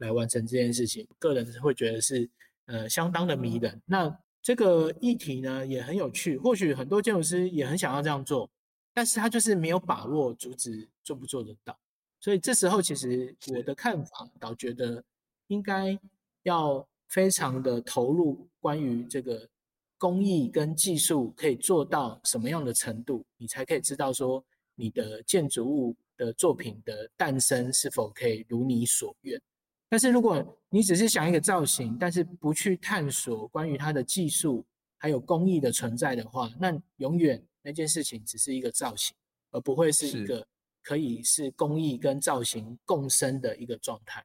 [0.00, 2.30] 来完成这件事情，个人会觉得是
[2.66, 3.82] 呃相当的迷人。
[3.84, 4.08] 那
[4.40, 8.48] 这个议题呢也很有趣，或许很多建筑师也很想要这样做，
[8.94, 11.76] 但是他就是没有把握阻止做不做得到。
[12.20, 15.02] 所以这时候其实我的看法倒觉得
[15.48, 15.98] 应该
[16.44, 19.48] 要非常的投入，关于这个
[19.96, 24.44] 工艺跟技术可以做到什么样的程度，你才可以知道说
[24.74, 29.40] 你的建筑物的作品的诞生是否可以如你所愿。
[29.88, 34.64] 但是如果你只是想一个造型，但是不去探索关于它的技术
[34.98, 39.16] 还有工艺的存在的话，那永远那件事情只是一个造型，
[39.50, 40.46] 而不会是一个
[40.82, 44.22] 可以是工艺跟造型共生的一个状态。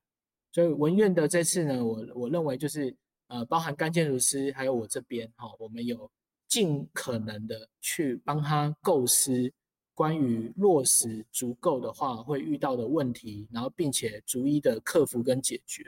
[0.54, 2.96] 所以文苑的这次呢，我我认为就是
[3.28, 6.10] 呃，包含甘建筑师还有我这边哈，我们有
[6.48, 9.52] 尽可能的去帮他构思。
[9.96, 15.86] 关于落实足够的话，会遇到的问题，然后并且逐一的克服跟解决。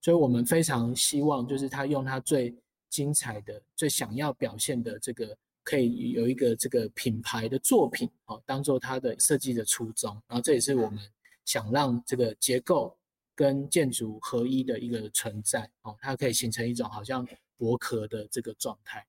[0.00, 2.56] 所以我们非常希望，就是他用他最
[2.88, 10.10] 精彩的、最想要表现的这个，可以有一个这个品牌的作品，哦，当做他的设计的初衷。
[10.26, 10.98] 然后这也是我们
[11.44, 12.96] 想让这个结构
[13.34, 17.26] 跟建筑合一的一个存在，哦，它可以形成一种好像
[17.56, 19.06] 薄壳的这个状态。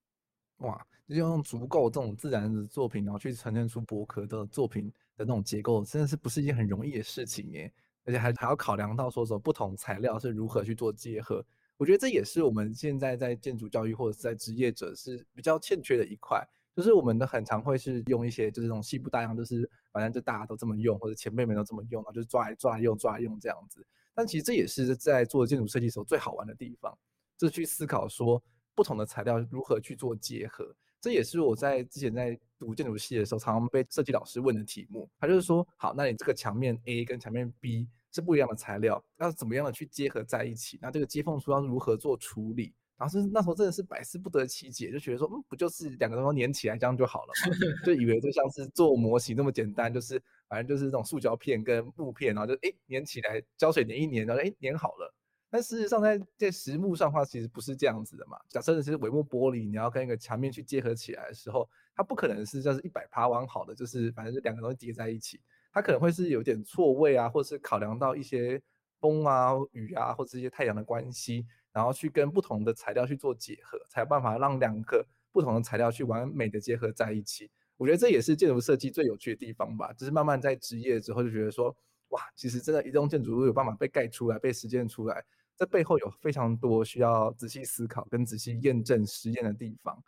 [0.58, 7.72] 哇，就用足够这种自然的作品，然后去呈现出薄壳的作品的那种结构，真的是不是一件很容易的事情耶？
[8.06, 11.46] 而且还还要考量到说说不同材料是如何去做结合。
[11.78, 16.46] 我觉得这也是我们现在在建筑教育或者是在职业者是比较欠缺的一块，
[16.76, 23.86] 就是我们的很常会是用一些就是这种细部大样，就是反正就大家都这么用，或者前辈们都这么用，然后就抓来抓来用抓来用这样子。
[24.14, 26.98] 但其实这也是在做建筑设计时候最好玩的地方，
[27.38, 28.42] 就是去思考说。
[28.76, 35.08] 不同的材料如何去做结合，这也是我在之前在读建筑系的时候，常常被设计老师问的题目。
[35.20, 40.80] 他就是说，好，那你这个墙面 A 跟墙面 B 是不一样的材料，要怎么样的去结合在一起？
[40.82, 42.74] 那这个接缝处要如何做处理？
[42.98, 47.58] 然后是那时候真的是百思不得其解，就觉得说，嗯，不就是两个东西粘起来这样就好了嘛？
[47.86, 55.14] 就以为就像是做模型那么简单，就是反正就是这种塑胶片跟木片，然后就哎粘起来，胶水粘一粘，然后哎粘好了。
[55.50, 58.36] 但事实上在，在在实木上的话，其实不是这样子的嘛。
[58.50, 65.40] 假设的是帷幕玻璃，你要跟一个墙面去结合起来的时候，它不可能是就是一百趴完好的，就是反正就两个东西叠在一起，
[65.72, 68.60] 它可能会是有点错位啊，或者是考量到一些
[69.00, 77.50] 风啊、雨啊，或者一些太阳的关系，然后去跟不同的材料去做结合，才有办法让两个不同的材料去完美的结合在一起。
[77.76, 81.76] 我觉得这也是建筑设计最有趣的地方吧，就是慢慢在职业之后就觉得说，
[82.10, 85.26] 哇，其实真的一栋建筑物有办法被盖出来、被实践出来。
[85.58, 90.02] 这背后有非常多需要仔细思考跟仔细验证实验的地方。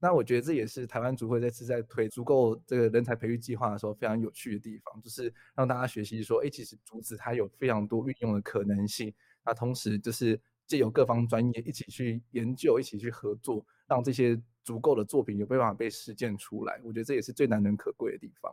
[0.00, 9.12] 那我觉得这也是台湾筑会这次在推足够这个人才培育计划的时候非常有趣的地方，就是让大家学习说，哎，其实竹子它有非常多运用的可能性，
[9.44, 16.78] 那同时就是借由各方专业一起去研究，一起去合作，让这些足够的作品有办法被实践出来。
[16.84, 18.52] 我觉得这也是最难能可贵的地方。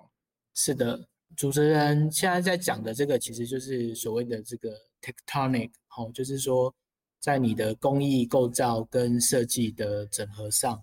[0.53, 6.73] 是的，主持人现在在讲的这个，其实就是所谓的这个 tectonic，哦，就是说
[7.19, 10.81] 在你的工艺构造跟设计的整合上，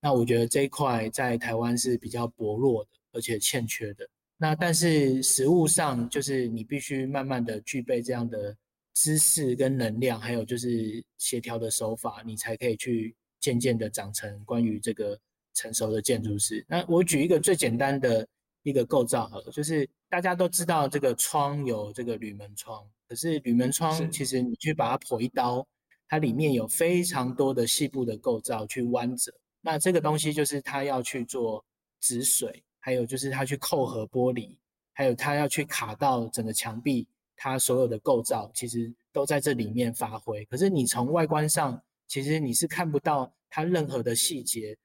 [0.00, 4.06] 那我觉得这一块在台湾是比较薄弱的，而且欠缺的。
[4.36, 8.54] 那但是实务上，就是你必须慢慢的具备这样的
[8.94, 15.18] 知识跟能量，还有就是协调的手法，你才可以去渐渐的长成关于这个
[15.52, 16.64] 成熟的建筑师。
[16.68, 18.26] 那我举一个最简单的
[18.62, 25.66] 一个构造好了，就是大家都知道这个窗有这个铝门窗，可是铝门窗其实你去把它剖一刀，
[26.08, 31.64] 它里面有非常多的细部的构造去弯折，那这个东西就是它要去做
[32.00, 32.62] 止水。
[32.86, 34.54] 还有就是它去扣合玻璃，
[34.92, 40.44] 还有它要去卡到整个墙壁，它所有的构造其实都在这里面发挥。
[40.46, 44.76] 可是你从外观上，其实你是看不到它任何的细节，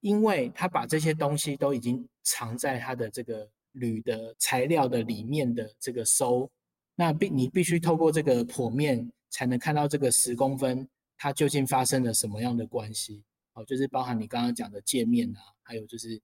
[0.00, 6.50] 因为它把这些东西都已经藏在它的这个铝的材料的里面的这个收。
[6.94, 10.88] 那必你必须透过这个剖面才能看到这个十公分
[11.18, 13.22] 它究竟发生了什么样的关系。
[13.54, 16.20] 哦，就是包含你刚刚讲的界面啊，还有就是。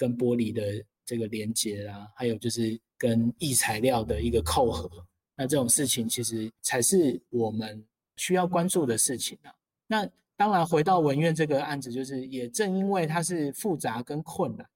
[0.00, 5.06] 跟玻璃的这个连接啦，还有就是跟异材料的一个扣合，
[5.40, 7.82] 那这种事情其实才是我们
[8.16, 9.50] 需要关注的事情啊。
[9.86, 14.68] 那当然回到文苑这个案子，就是也正因为它是复杂跟困难，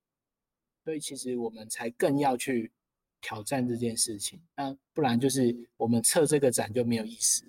[0.82, 2.72] 所以其实我们才更要去
[3.20, 4.40] 挑战这件事情。
[4.56, 7.44] 那不然就是我们策这个展就没有意思。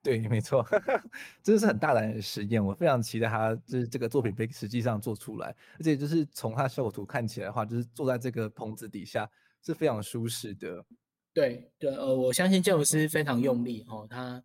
[0.00, 0.64] 对，没错，
[1.42, 9.28] 真的是很大胆的实验，我非常期待他就是这个作品被实际上做出来，而且就是从他效果图看起来的话，就是坐在这个棚子底下
[9.60, 10.84] 是非常舒适的。
[11.34, 14.42] 对对，呃，我相信建筑师非常用力哦，他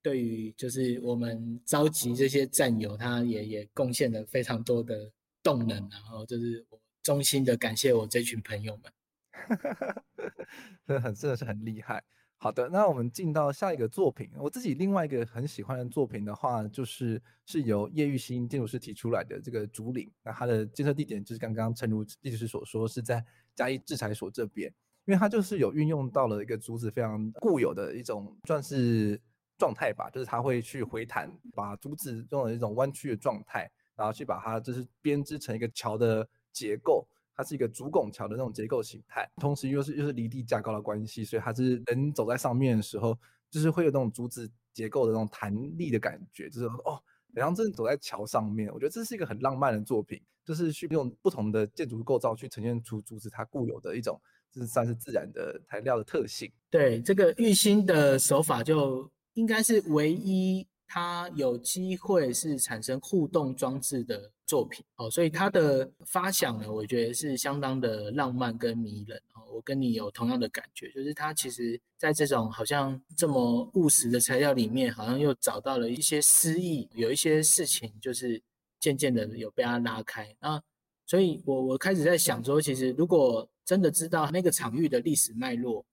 [0.00, 5.10] 对于就是我们召集这些战友，他也也贡献了非常多的
[5.42, 8.92] 动能，然后就是我衷心的感谢我这群朋友们，
[10.86, 12.02] 真的很真的是很厉害。
[12.42, 14.30] 好的，那我们进到下一个作品。
[14.38, 20.10] 我自己另外一个很喜欢的作品的话，就是是由叶玉兴建筑师提出来的这个竹岭。
[20.22, 23.22] 那它的建设地点就是刚刚诚如建筑师所说，是在
[23.54, 24.72] 嘉义制材所这边，
[25.06, 29.20] 因为它就是有运用到了一个竹子非常固有的一种算是
[29.58, 37.06] 状态吧，就是它会去回弹，把竹子用了一种弯曲的状态，然后去把它就是编织成一个桥的结构。
[37.32, 47.02] 它是一个竹拱桥的那种结构形态，同时又是又是离地架高的关系，所以它是人走在上面的时候，就是会有那种竹子结构的那种弹力的感觉，就是哦，好
[47.36, 48.70] 像真的走在桥上面。
[48.70, 54.20] 我觉得这是一个很浪漫的作品，就是去用不同的建筑构造去呈现出竹子它固有的一种，
[54.52, 56.50] 这算是自然的材料的特性。
[56.70, 60.66] 对，这个玉心的手法就应该是唯一。
[60.92, 69.46] 它有机会是产生互动装置的作品哦，所以它的发想呢，我觉得是相当的浪漫跟迷人哦。
[69.52, 78.42] 我跟你有同样的感觉，就是它其实在这种好像这么务实的材料里面，好像又找到了一些诗意，有一些事情就是
[78.80, 80.34] 渐渐的有被它拉开。
[80.40, 80.60] 那
[81.06, 85.86] 所以我我开始在想说，其实如果真的知道那个场域的历史脉络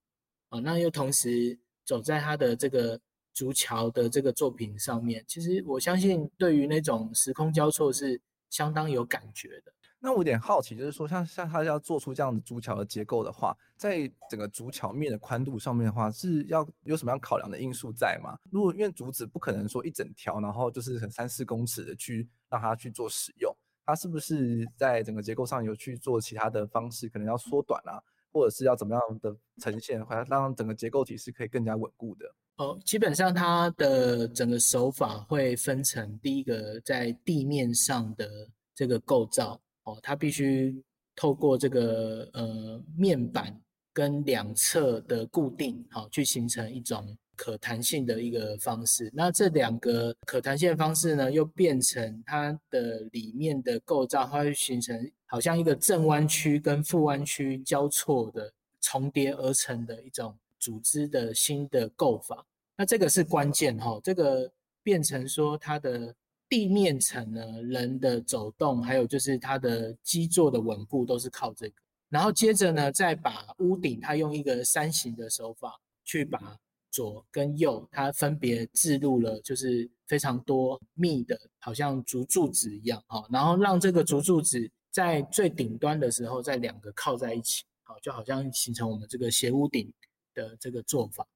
[0.50, 1.56] 啊，那又同时
[1.86, 3.00] 走在他的这个。
[3.38, 8.20] 竹桥的这个作品上面，其实我相信对于那种时空交错是
[8.50, 9.72] 相当有感觉的。
[10.00, 18.36] 那我有点好奇，就是说像像他要做出这样的竹桥的结构的话，在整个竹桥面的宽度上面的话，是要有什么样考量的因素在吗？
[18.50, 23.56] 如果因为竹子不可能说一整条，然后就是很三四公尺的去让它去做使用，
[23.88, 32.26] 它是不是在整个结构上有去做其他的方式，可能要缩短啊，或者是要怎么样的呈现，或者让整个结构体是可以更加稳固的？
[32.58, 38.30] 哦，基本上它的整个手法会分成第一个在地面上的
[38.76, 40.84] 这个构造哦，它必须
[41.16, 43.58] 透过这个呃面板
[43.94, 49.10] 跟两侧的固定，好、哦、去形成一种可弹性的一个方式。
[49.14, 60.38] 那这两个可弹性方式呢，又变成它的里面的构造，它会形成好像一个正弯曲跟负弯曲交错的重叠而成的一种。
[60.60, 62.44] 组织的新的构法，
[62.76, 64.02] 那这个是关键哈。
[64.04, 66.14] 这个变成说它的
[66.50, 71.76] 地面层呢，人的走动，还有就是它的基座的稳固，都是靠这个。
[72.10, 76.58] 然后接着呢，再把屋顶，它用一个山形的手法，去把
[76.98, 83.24] 左跟右，它分别置入了，就是非常多密的，好像竹柱子一样哈。
[83.30, 89.94] 然后让这个竹柱子在最顶端的时候，在两个靠在一起，好，就好像形成我们这个斜屋顶
[90.34, 91.28] 的这个做法，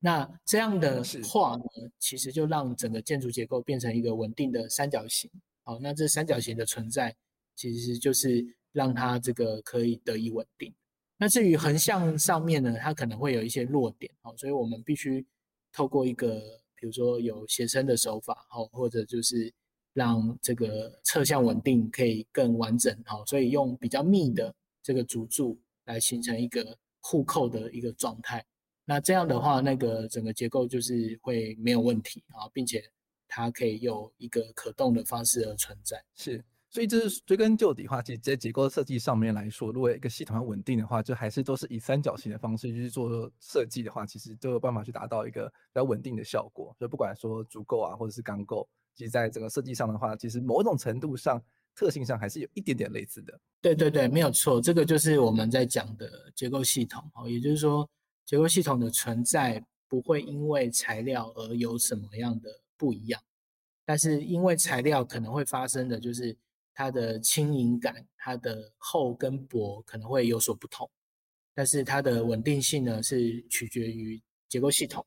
[0.00, 1.64] 那这样的话呢，
[1.98, 5.30] 其实就让整个建筑结构变成一个稳定的三角形。
[5.62, 7.16] 好，那这三角形的存在，
[7.54, 10.74] 其实就是让它这个可以得以稳定。
[11.18, 14.12] 那至于横向上面呢，它可能会有一些弱点。
[14.22, 15.26] 哦，所以我们必须
[15.72, 16.40] 透过一个，
[16.74, 19.52] 比如说有斜撑的手法，哦，或者就是
[19.94, 22.94] 让这个侧向稳定可以更完整。
[23.08, 28.44] 哦，所以用比较密的这个主柱来形成一个互扣的一个状态。
[28.84, 32.84] 那这样的话，那个整个结构就是会没有问题啊，并且
[33.26, 36.00] 它可以有一个可动的方式而存在。
[36.14, 46.74] 是，所以这是追根究底的话，其实在结构设计上面来说，如果一个系统要稳定的话，就还是都是以三角形的方式去做设计的话，其实都有办法去达到一个比较稳定的效果。
[46.78, 51.42] 就不管说竹构啊，或者是钢构，其实在整个设计上的话，其实某种程度上
[51.74, 53.40] 特性上还是有一点点类似的。
[53.60, 57.88] 对对对，没有错，这个就是我们在讲的结构系统哦，也就是说。
[58.26, 63.22] 结构系统的存在不会因为材料而有什么样的不一样，
[63.84, 66.36] 但是因为材料可能会发生的就是
[66.76, 70.88] 它的轻盈感、它的厚跟薄可能会有所不同，
[71.54, 75.04] 但是它的稳定性呢是取决于结构系统，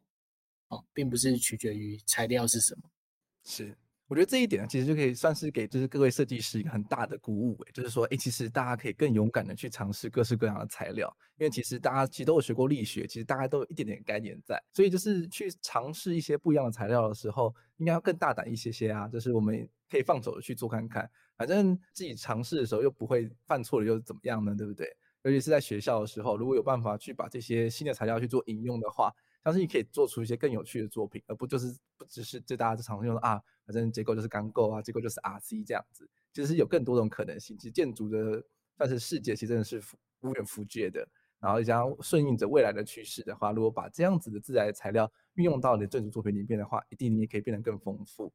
[0.70, 2.89] 哦，并不是取决于材料是什么。
[3.43, 3.78] 是。
[4.07, 21.07] 我觉得这一点，其实就可以算是给就是各位设计师一个很大的鼓舞，诶，就是说，诶，其实大家可以更勇敢的去尝试各式各样的材料，因为其实大家其实都有学过力学，其实大家都有一点点概念在，所以就是去尝试一些不一样的材料的时候，应该要更大胆一些些啊，就是我们可以放手的去做看看，
[21.40, 24.54] 反正自己尝试的时候又不会犯错了又怎么样呢？
[24.56, 24.86] 对不对？
[25.24, 29.12] 尤其是在学校的时候，如果有办法去把这些新的材料去做引用的话。
[29.42, 37.58] 相信你可以做出一些更有趣的作品，而不就是不只是就大家就常用的啊，反正结构就是钢构啊，结构就是 RC 这样子，其实是有更多种可能性。
[37.58, 38.44] 其实建筑的
[38.78, 39.82] 算是世界，其实真的是
[40.20, 41.08] 无远弗届的。
[41.40, 48.32] 然后，想要顺应着未来的趋势的话，如果把这样子的自然材料运用到你的建筑作品里面的话，一定你也可以变得更丰富。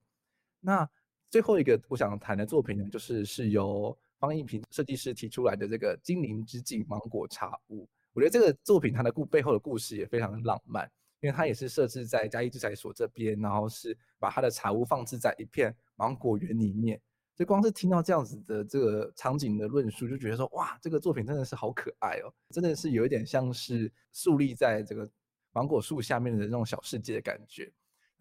[0.59, 0.89] 那
[1.31, 7.89] 最后一个我想谈的作品呢，就是是由方奕屏设计师提出来的这个精灵之境芒果茶屋。
[8.12, 10.89] 我觉得这个作品它的故背后的故事也非常的浪漫，
[11.20, 17.01] 因为它也是设置在嘉义制材所这边，然后是把它的茶屋放置在一片芒果园里面。
[17.35, 25.11] 就光是听到这样子的这个场景的论述，就觉得说哇，这个作品真的是好可爱哦，真的是有一点像是树立在这个
[25.51, 27.72] 芒果树下面的那种小世界的感觉。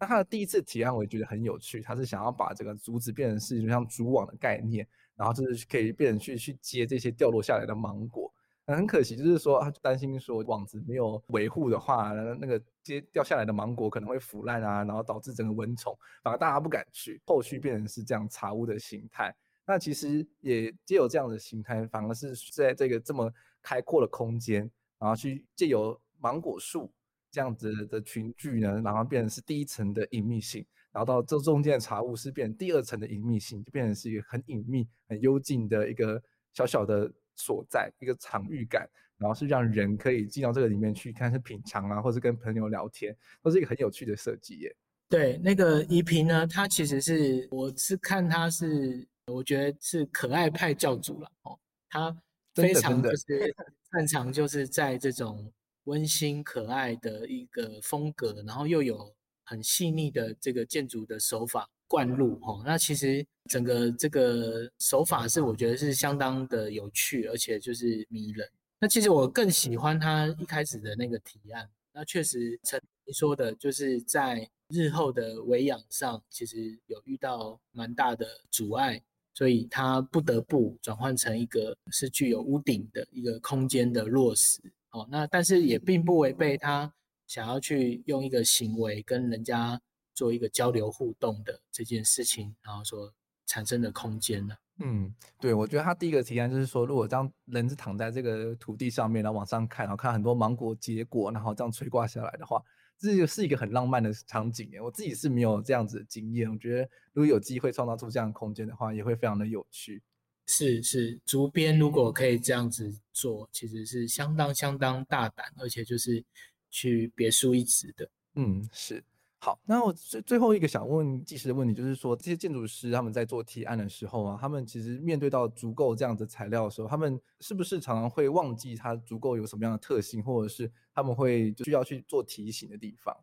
[0.04, 4.86] 那他的第一次提案我也觉得很有趣，他是想要把这个竹子变成是就像竹网的概念，
[5.16, 8.30] 然后就是可以变成去去接这些掉落下来的芒果。
[8.66, 17.18] 那很可惜，就是说他担心说网子没有维护的话，那个接掉下来的芒果可能会腐烂啊，然后导致整个蚊虫，反而大家不敢去。
[17.24, 19.34] 后续变成是这样茶屋的形态，
[19.66, 23.32] 那其实也借由这样的形态，反而是在这个这么
[23.62, 26.92] 开阔的空间，然后去借由芒果树
[27.34, 36.22] 这样子的群聚呢，然后变成是第一层的隐秘性，然后到这中间的茶屋是变成第二层的隐秘性，就变成是一个很隐秘、很幽静的一个
[36.52, 37.12] 小小的。
[37.36, 43.12] 所在一个场域感，然后是让人可以进到这个里面去，看是品尝啊，或是跟朋友聊天，
[43.42, 44.76] 都是一个很有趣的设计耶。
[45.08, 51.58] 对，那个宜平呢，他其实是我是看他是，我觉得是可爱派教主了哦，
[51.90, 52.16] 他
[52.54, 53.52] 非常就是
[53.90, 55.52] 擅长就是在这种
[55.84, 59.14] 温馨可爱的一个风格，然后又有
[59.44, 61.68] 很细腻的这个建筑的手法。
[61.86, 68.48] 灌入哈，那其实整个这个手法是我觉得是相当的有趣，而且就是迷人。
[68.80, 71.68] 那其实我更喜欢他一开始的那个提案。
[71.92, 79.00] 那确实，陈你说的，就是在日后的维养上，其实有遇到蛮大的阻碍，
[79.34, 84.60] 所以他不得不转换成一个是具有屋顶的一个空间的落实。
[84.94, 86.90] 哦，那但是也并不违背他
[87.26, 89.78] 想要去用一个行为跟人家。
[90.16, 93.12] 做一个交流互动的这件事情，然后所
[93.46, 94.54] 产生的空间呢？
[94.78, 102.62] 嗯，对，我觉得他第一个提案就是说，如果这样人是躺在这个土地上面，然后往上看，然后看很多芒果结果，然后这样垂挂下来的话，
[102.96, 104.80] 这就是一个很浪漫的场景耶。
[104.80, 110.00] 我自己是没有这样子的经验，我觉得如果有机会创造出这样的空间的话，也会非常的有趣。
[110.46, 116.24] 是是，竹编如果可以这样子做，其实是相当相当大胆，而且就是
[116.70, 118.08] 去别树一帜的。
[118.34, 119.02] 嗯，是。
[119.38, 133.14] 好，那我最最后一个想问技师的问题，就是说这些建筑师他们在做提案的时候啊，他们其实面对到竹构这样的材料的时候，他们是不是常常会忘记它竹构有什么样的特性，或者是他们会需要去做提醒的地方？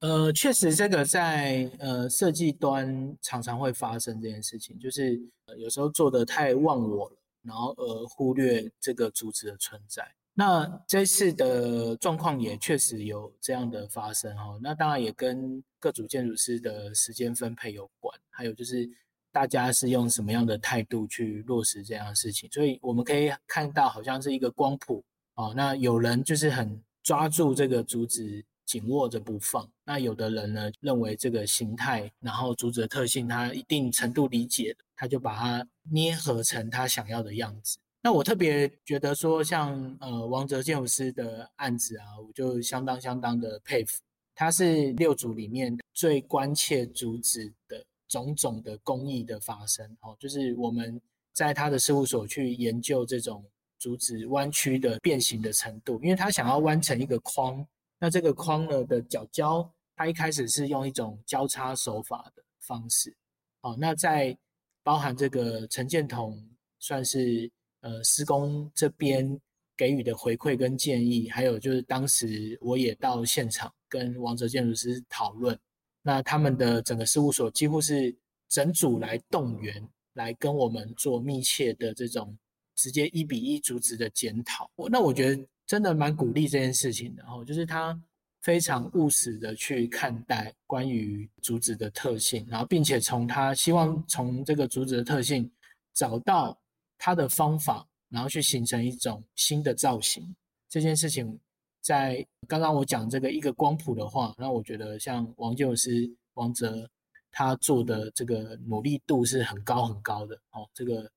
[0.00, 10.02] 呃，确实这个在呃设计端常常会发生这件事情，就是、呃、有时候做得太忘我了，然后而忽略这个竹子的存在。
[10.32, 18.88] 那这次的状况也确实有这样的发生哈，那当然也跟各组建筑师的时间分配有关，还有就是
[19.30, 37.78] 大家是用什么样的态度去落实这样的事情，所以我们可以看到好像是一个光谱哦，那有人就是很抓住这个竹子紧握着不放，那有的人呢认为这个形态，然后竹子的特性他一定程度理解，他就把它捏合成他想要的样子。
[38.00, 44.00] 那我特别觉得说像，呃王哲建筑师的案子啊，我就相当相当的佩服。
[44.36, 51.00] 他是六组里面最关切竹子的种种的工艺的发生，哦，就是我们
[51.32, 53.44] 在他的事务所去研究这种
[53.80, 57.66] 竹子弯曲的变形的程度，因为他想要弯成一个框，
[58.00, 63.14] 那这个框呢的角胶，它一开始是用一种交叉手法的方式，
[63.60, 64.36] 哦，那在
[64.82, 66.36] 包含这个陈建彤
[66.80, 67.48] 算是。
[67.82, 69.40] 呃，施工这边
[69.74, 75.58] 给予的回馈跟建议，还有就是当时我也到现场跟王泽建筑师讨论，
[76.02, 78.14] 那他们的整个事务所几乎是
[78.50, 79.82] 整组来动员，
[80.12, 82.36] 来跟我们做密切的这种
[82.74, 84.70] 直接一比一竹子的检讨。
[84.90, 87.96] 那我觉得真的蛮鼓励这件事情的哦，就是他
[88.42, 95.48] 非常务实的去看待关于竹子的特性，然后并且从他希望从这个竹子的特性
[95.92, 96.58] 找到。
[97.02, 100.36] 他的方法，然后去形成一种新的造型。
[100.68, 101.40] 这件事情，
[101.80, 106.86] 在刚刚我讲这个一个光谱的话，那我觉得像王建师王泽
[107.32, 110.68] 他做的这个努力度是很高很高的哦。
[110.74, 111.10] 这个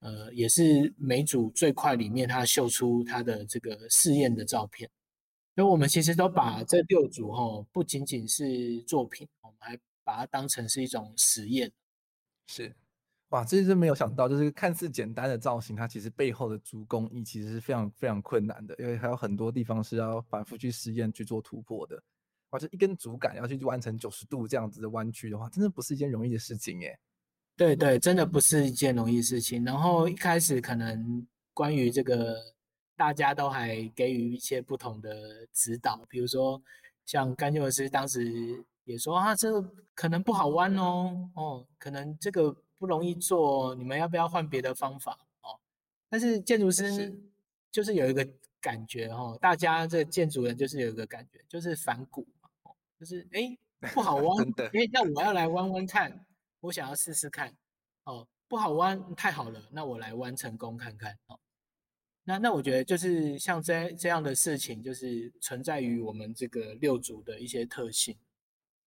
[0.00, 4.88] 呃也是每组最快里面他秀出他的这个试验的照片。
[5.54, 11.72] 所以我们其实都把这六组哈，不仅仅是作品，我们还把它当成是一种实验。
[12.46, 12.74] 是。
[13.30, 22.02] 哇，这是没有想到，就是看似简单的造型，它其实背后的足工艺其实是非常非常困难的，因为还有很多地方是要反复去实验去做突破的。
[22.50, 26.98] 哇，这一根竹竿要去完成九十度这样子的弯曲的话，真的不是一件容易的事情耶。
[27.58, 29.62] 对对，真的不是一件容易事情。
[29.64, 32.36] 然后一开始可能关于这个，
[32.96, 36.62] 大家都还给予一些不同的指导，比如说
[37.04, 42.56] 像甘建师当时也说啊，这个可能不好弯哦，哦，可能这个。
[42.80, 45.58] 不容易做，你们要不要换别的方法哦？
[46.08, 47.12] 但是建筑师
[47.72, 48.24] 就是有一个
[48.60, 53.58] 感觉哦，大家这建筑人就是有一个感觉，就是反骨嘛，哦，就是哎
[53.92, 56.24] 不好 弯，哎那我要来弯弯看，
[56.60, 57.56] 我想要试试看，
[58.04, 61.38] 哦不好弯太好了，那我来弯成功看看哦。
[62.24, 68.16] 那那我觉得就是像这这样的事情，就是存在于我们这个六组的一些特性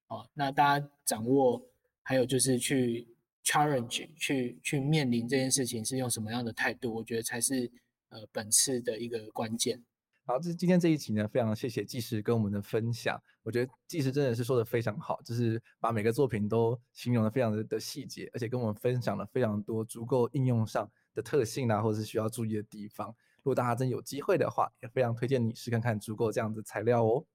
[0.08, 0.30] 哦。
[0.34, 1.62] 那大家掌握，
[2.04, 3.08] 还有就是去。
[3.44, 6.94] challenge 去去面临这件事情是用什么样的态度？
[6.94, 7.72] 我觉得才是
[8.10, 9.84] 呃本次的一个关键。
[10.32, 13.22] 好，这是今天这一集呢，非常谢谢技师跟我们的分享。
[13.44, 23.10] 我觉得技师真的是说的非常好，就是把每个作品都形容的非常的的细节，而且跟我们分享了非常多足够应用上的特性啊，或者是需要注意的地方。
[23.44, 27.26] 如果大家真有机会的话，也非常推荐你试看看足够这样子材料哦。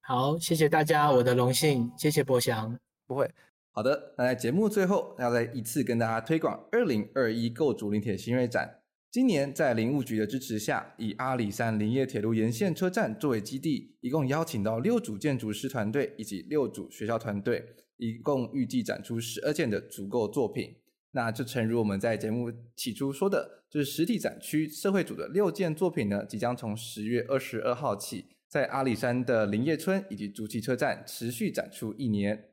[0.00, 2.80] 好，谢谢大家，我的荣幸，谢谢博翔。
[3.06, 3.30] 不会。
[3.72, 8.77] 好的，那在节目最后要再一次跟大家推广二零二一构筑林铁新锐展。
[9.10, 17.64] 今年在林务局的支持下，以阿里山林业铁路沿线车站作为基地，一共邀请到六组建筑师团队以及六组学校团队，
[17.96, 20.76] 一共预计展出十二件的竹构作品。
[21.12, 32.47] 那就诚如我们在节目起初说的，就是实体展区社会组的六件作品呢，即将从十月二十二号起，在阿里山的林业村以及竹崎车站持续展出一年。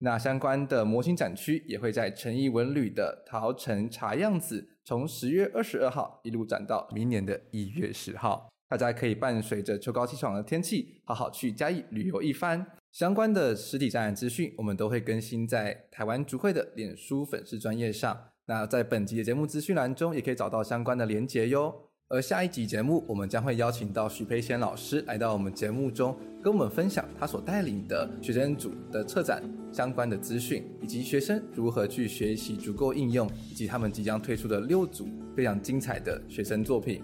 [0.00, 8.48] 那相关的模型展区也会在诚毅文旅的桃城茶样子，从十月二十二号一路展到明年的一月十号。
[8.68, 12.66] 大家可以伴随着秋高气爽的天气，好好去嘉义旅游一番。
[12.92, 18.28] 相关的实体展览资讯，我们都会更新在台湾竹会的脸书粉丝专页上。
[18.46, 21.87] 那在本集的节目资讯栏中，也可以找到相关的连结哟。
[22.10, 35.06] 而下一集节目，我们将会邀请到许培贤老师来到我们节目中，跟我们分享他所带领的学生组的策展相关的资讯，以及学生如何去学习足够应用，以及他们即将推出的六组
[35.36, 37.02] 非常精彩的学生作品。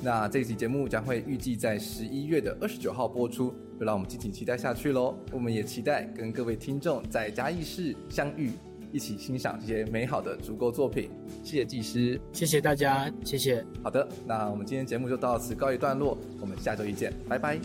[0.00, 5.18] 那这期节目将会预计在十一月的二十九号播出，就让我们敬请期待下去喽。
[5.32, 8.52] 我们也期待跟各位听众在嘉义市相遇。
[8.94, 11.10] 一起欣赏这些美好的足够作品，
[11.42, 13.66] 谢谢技师，谢谢大家，谢谢。
[13.82, 17.58] 好的，那我们今天节目就到此告一段落，我们下周一见，拜拜。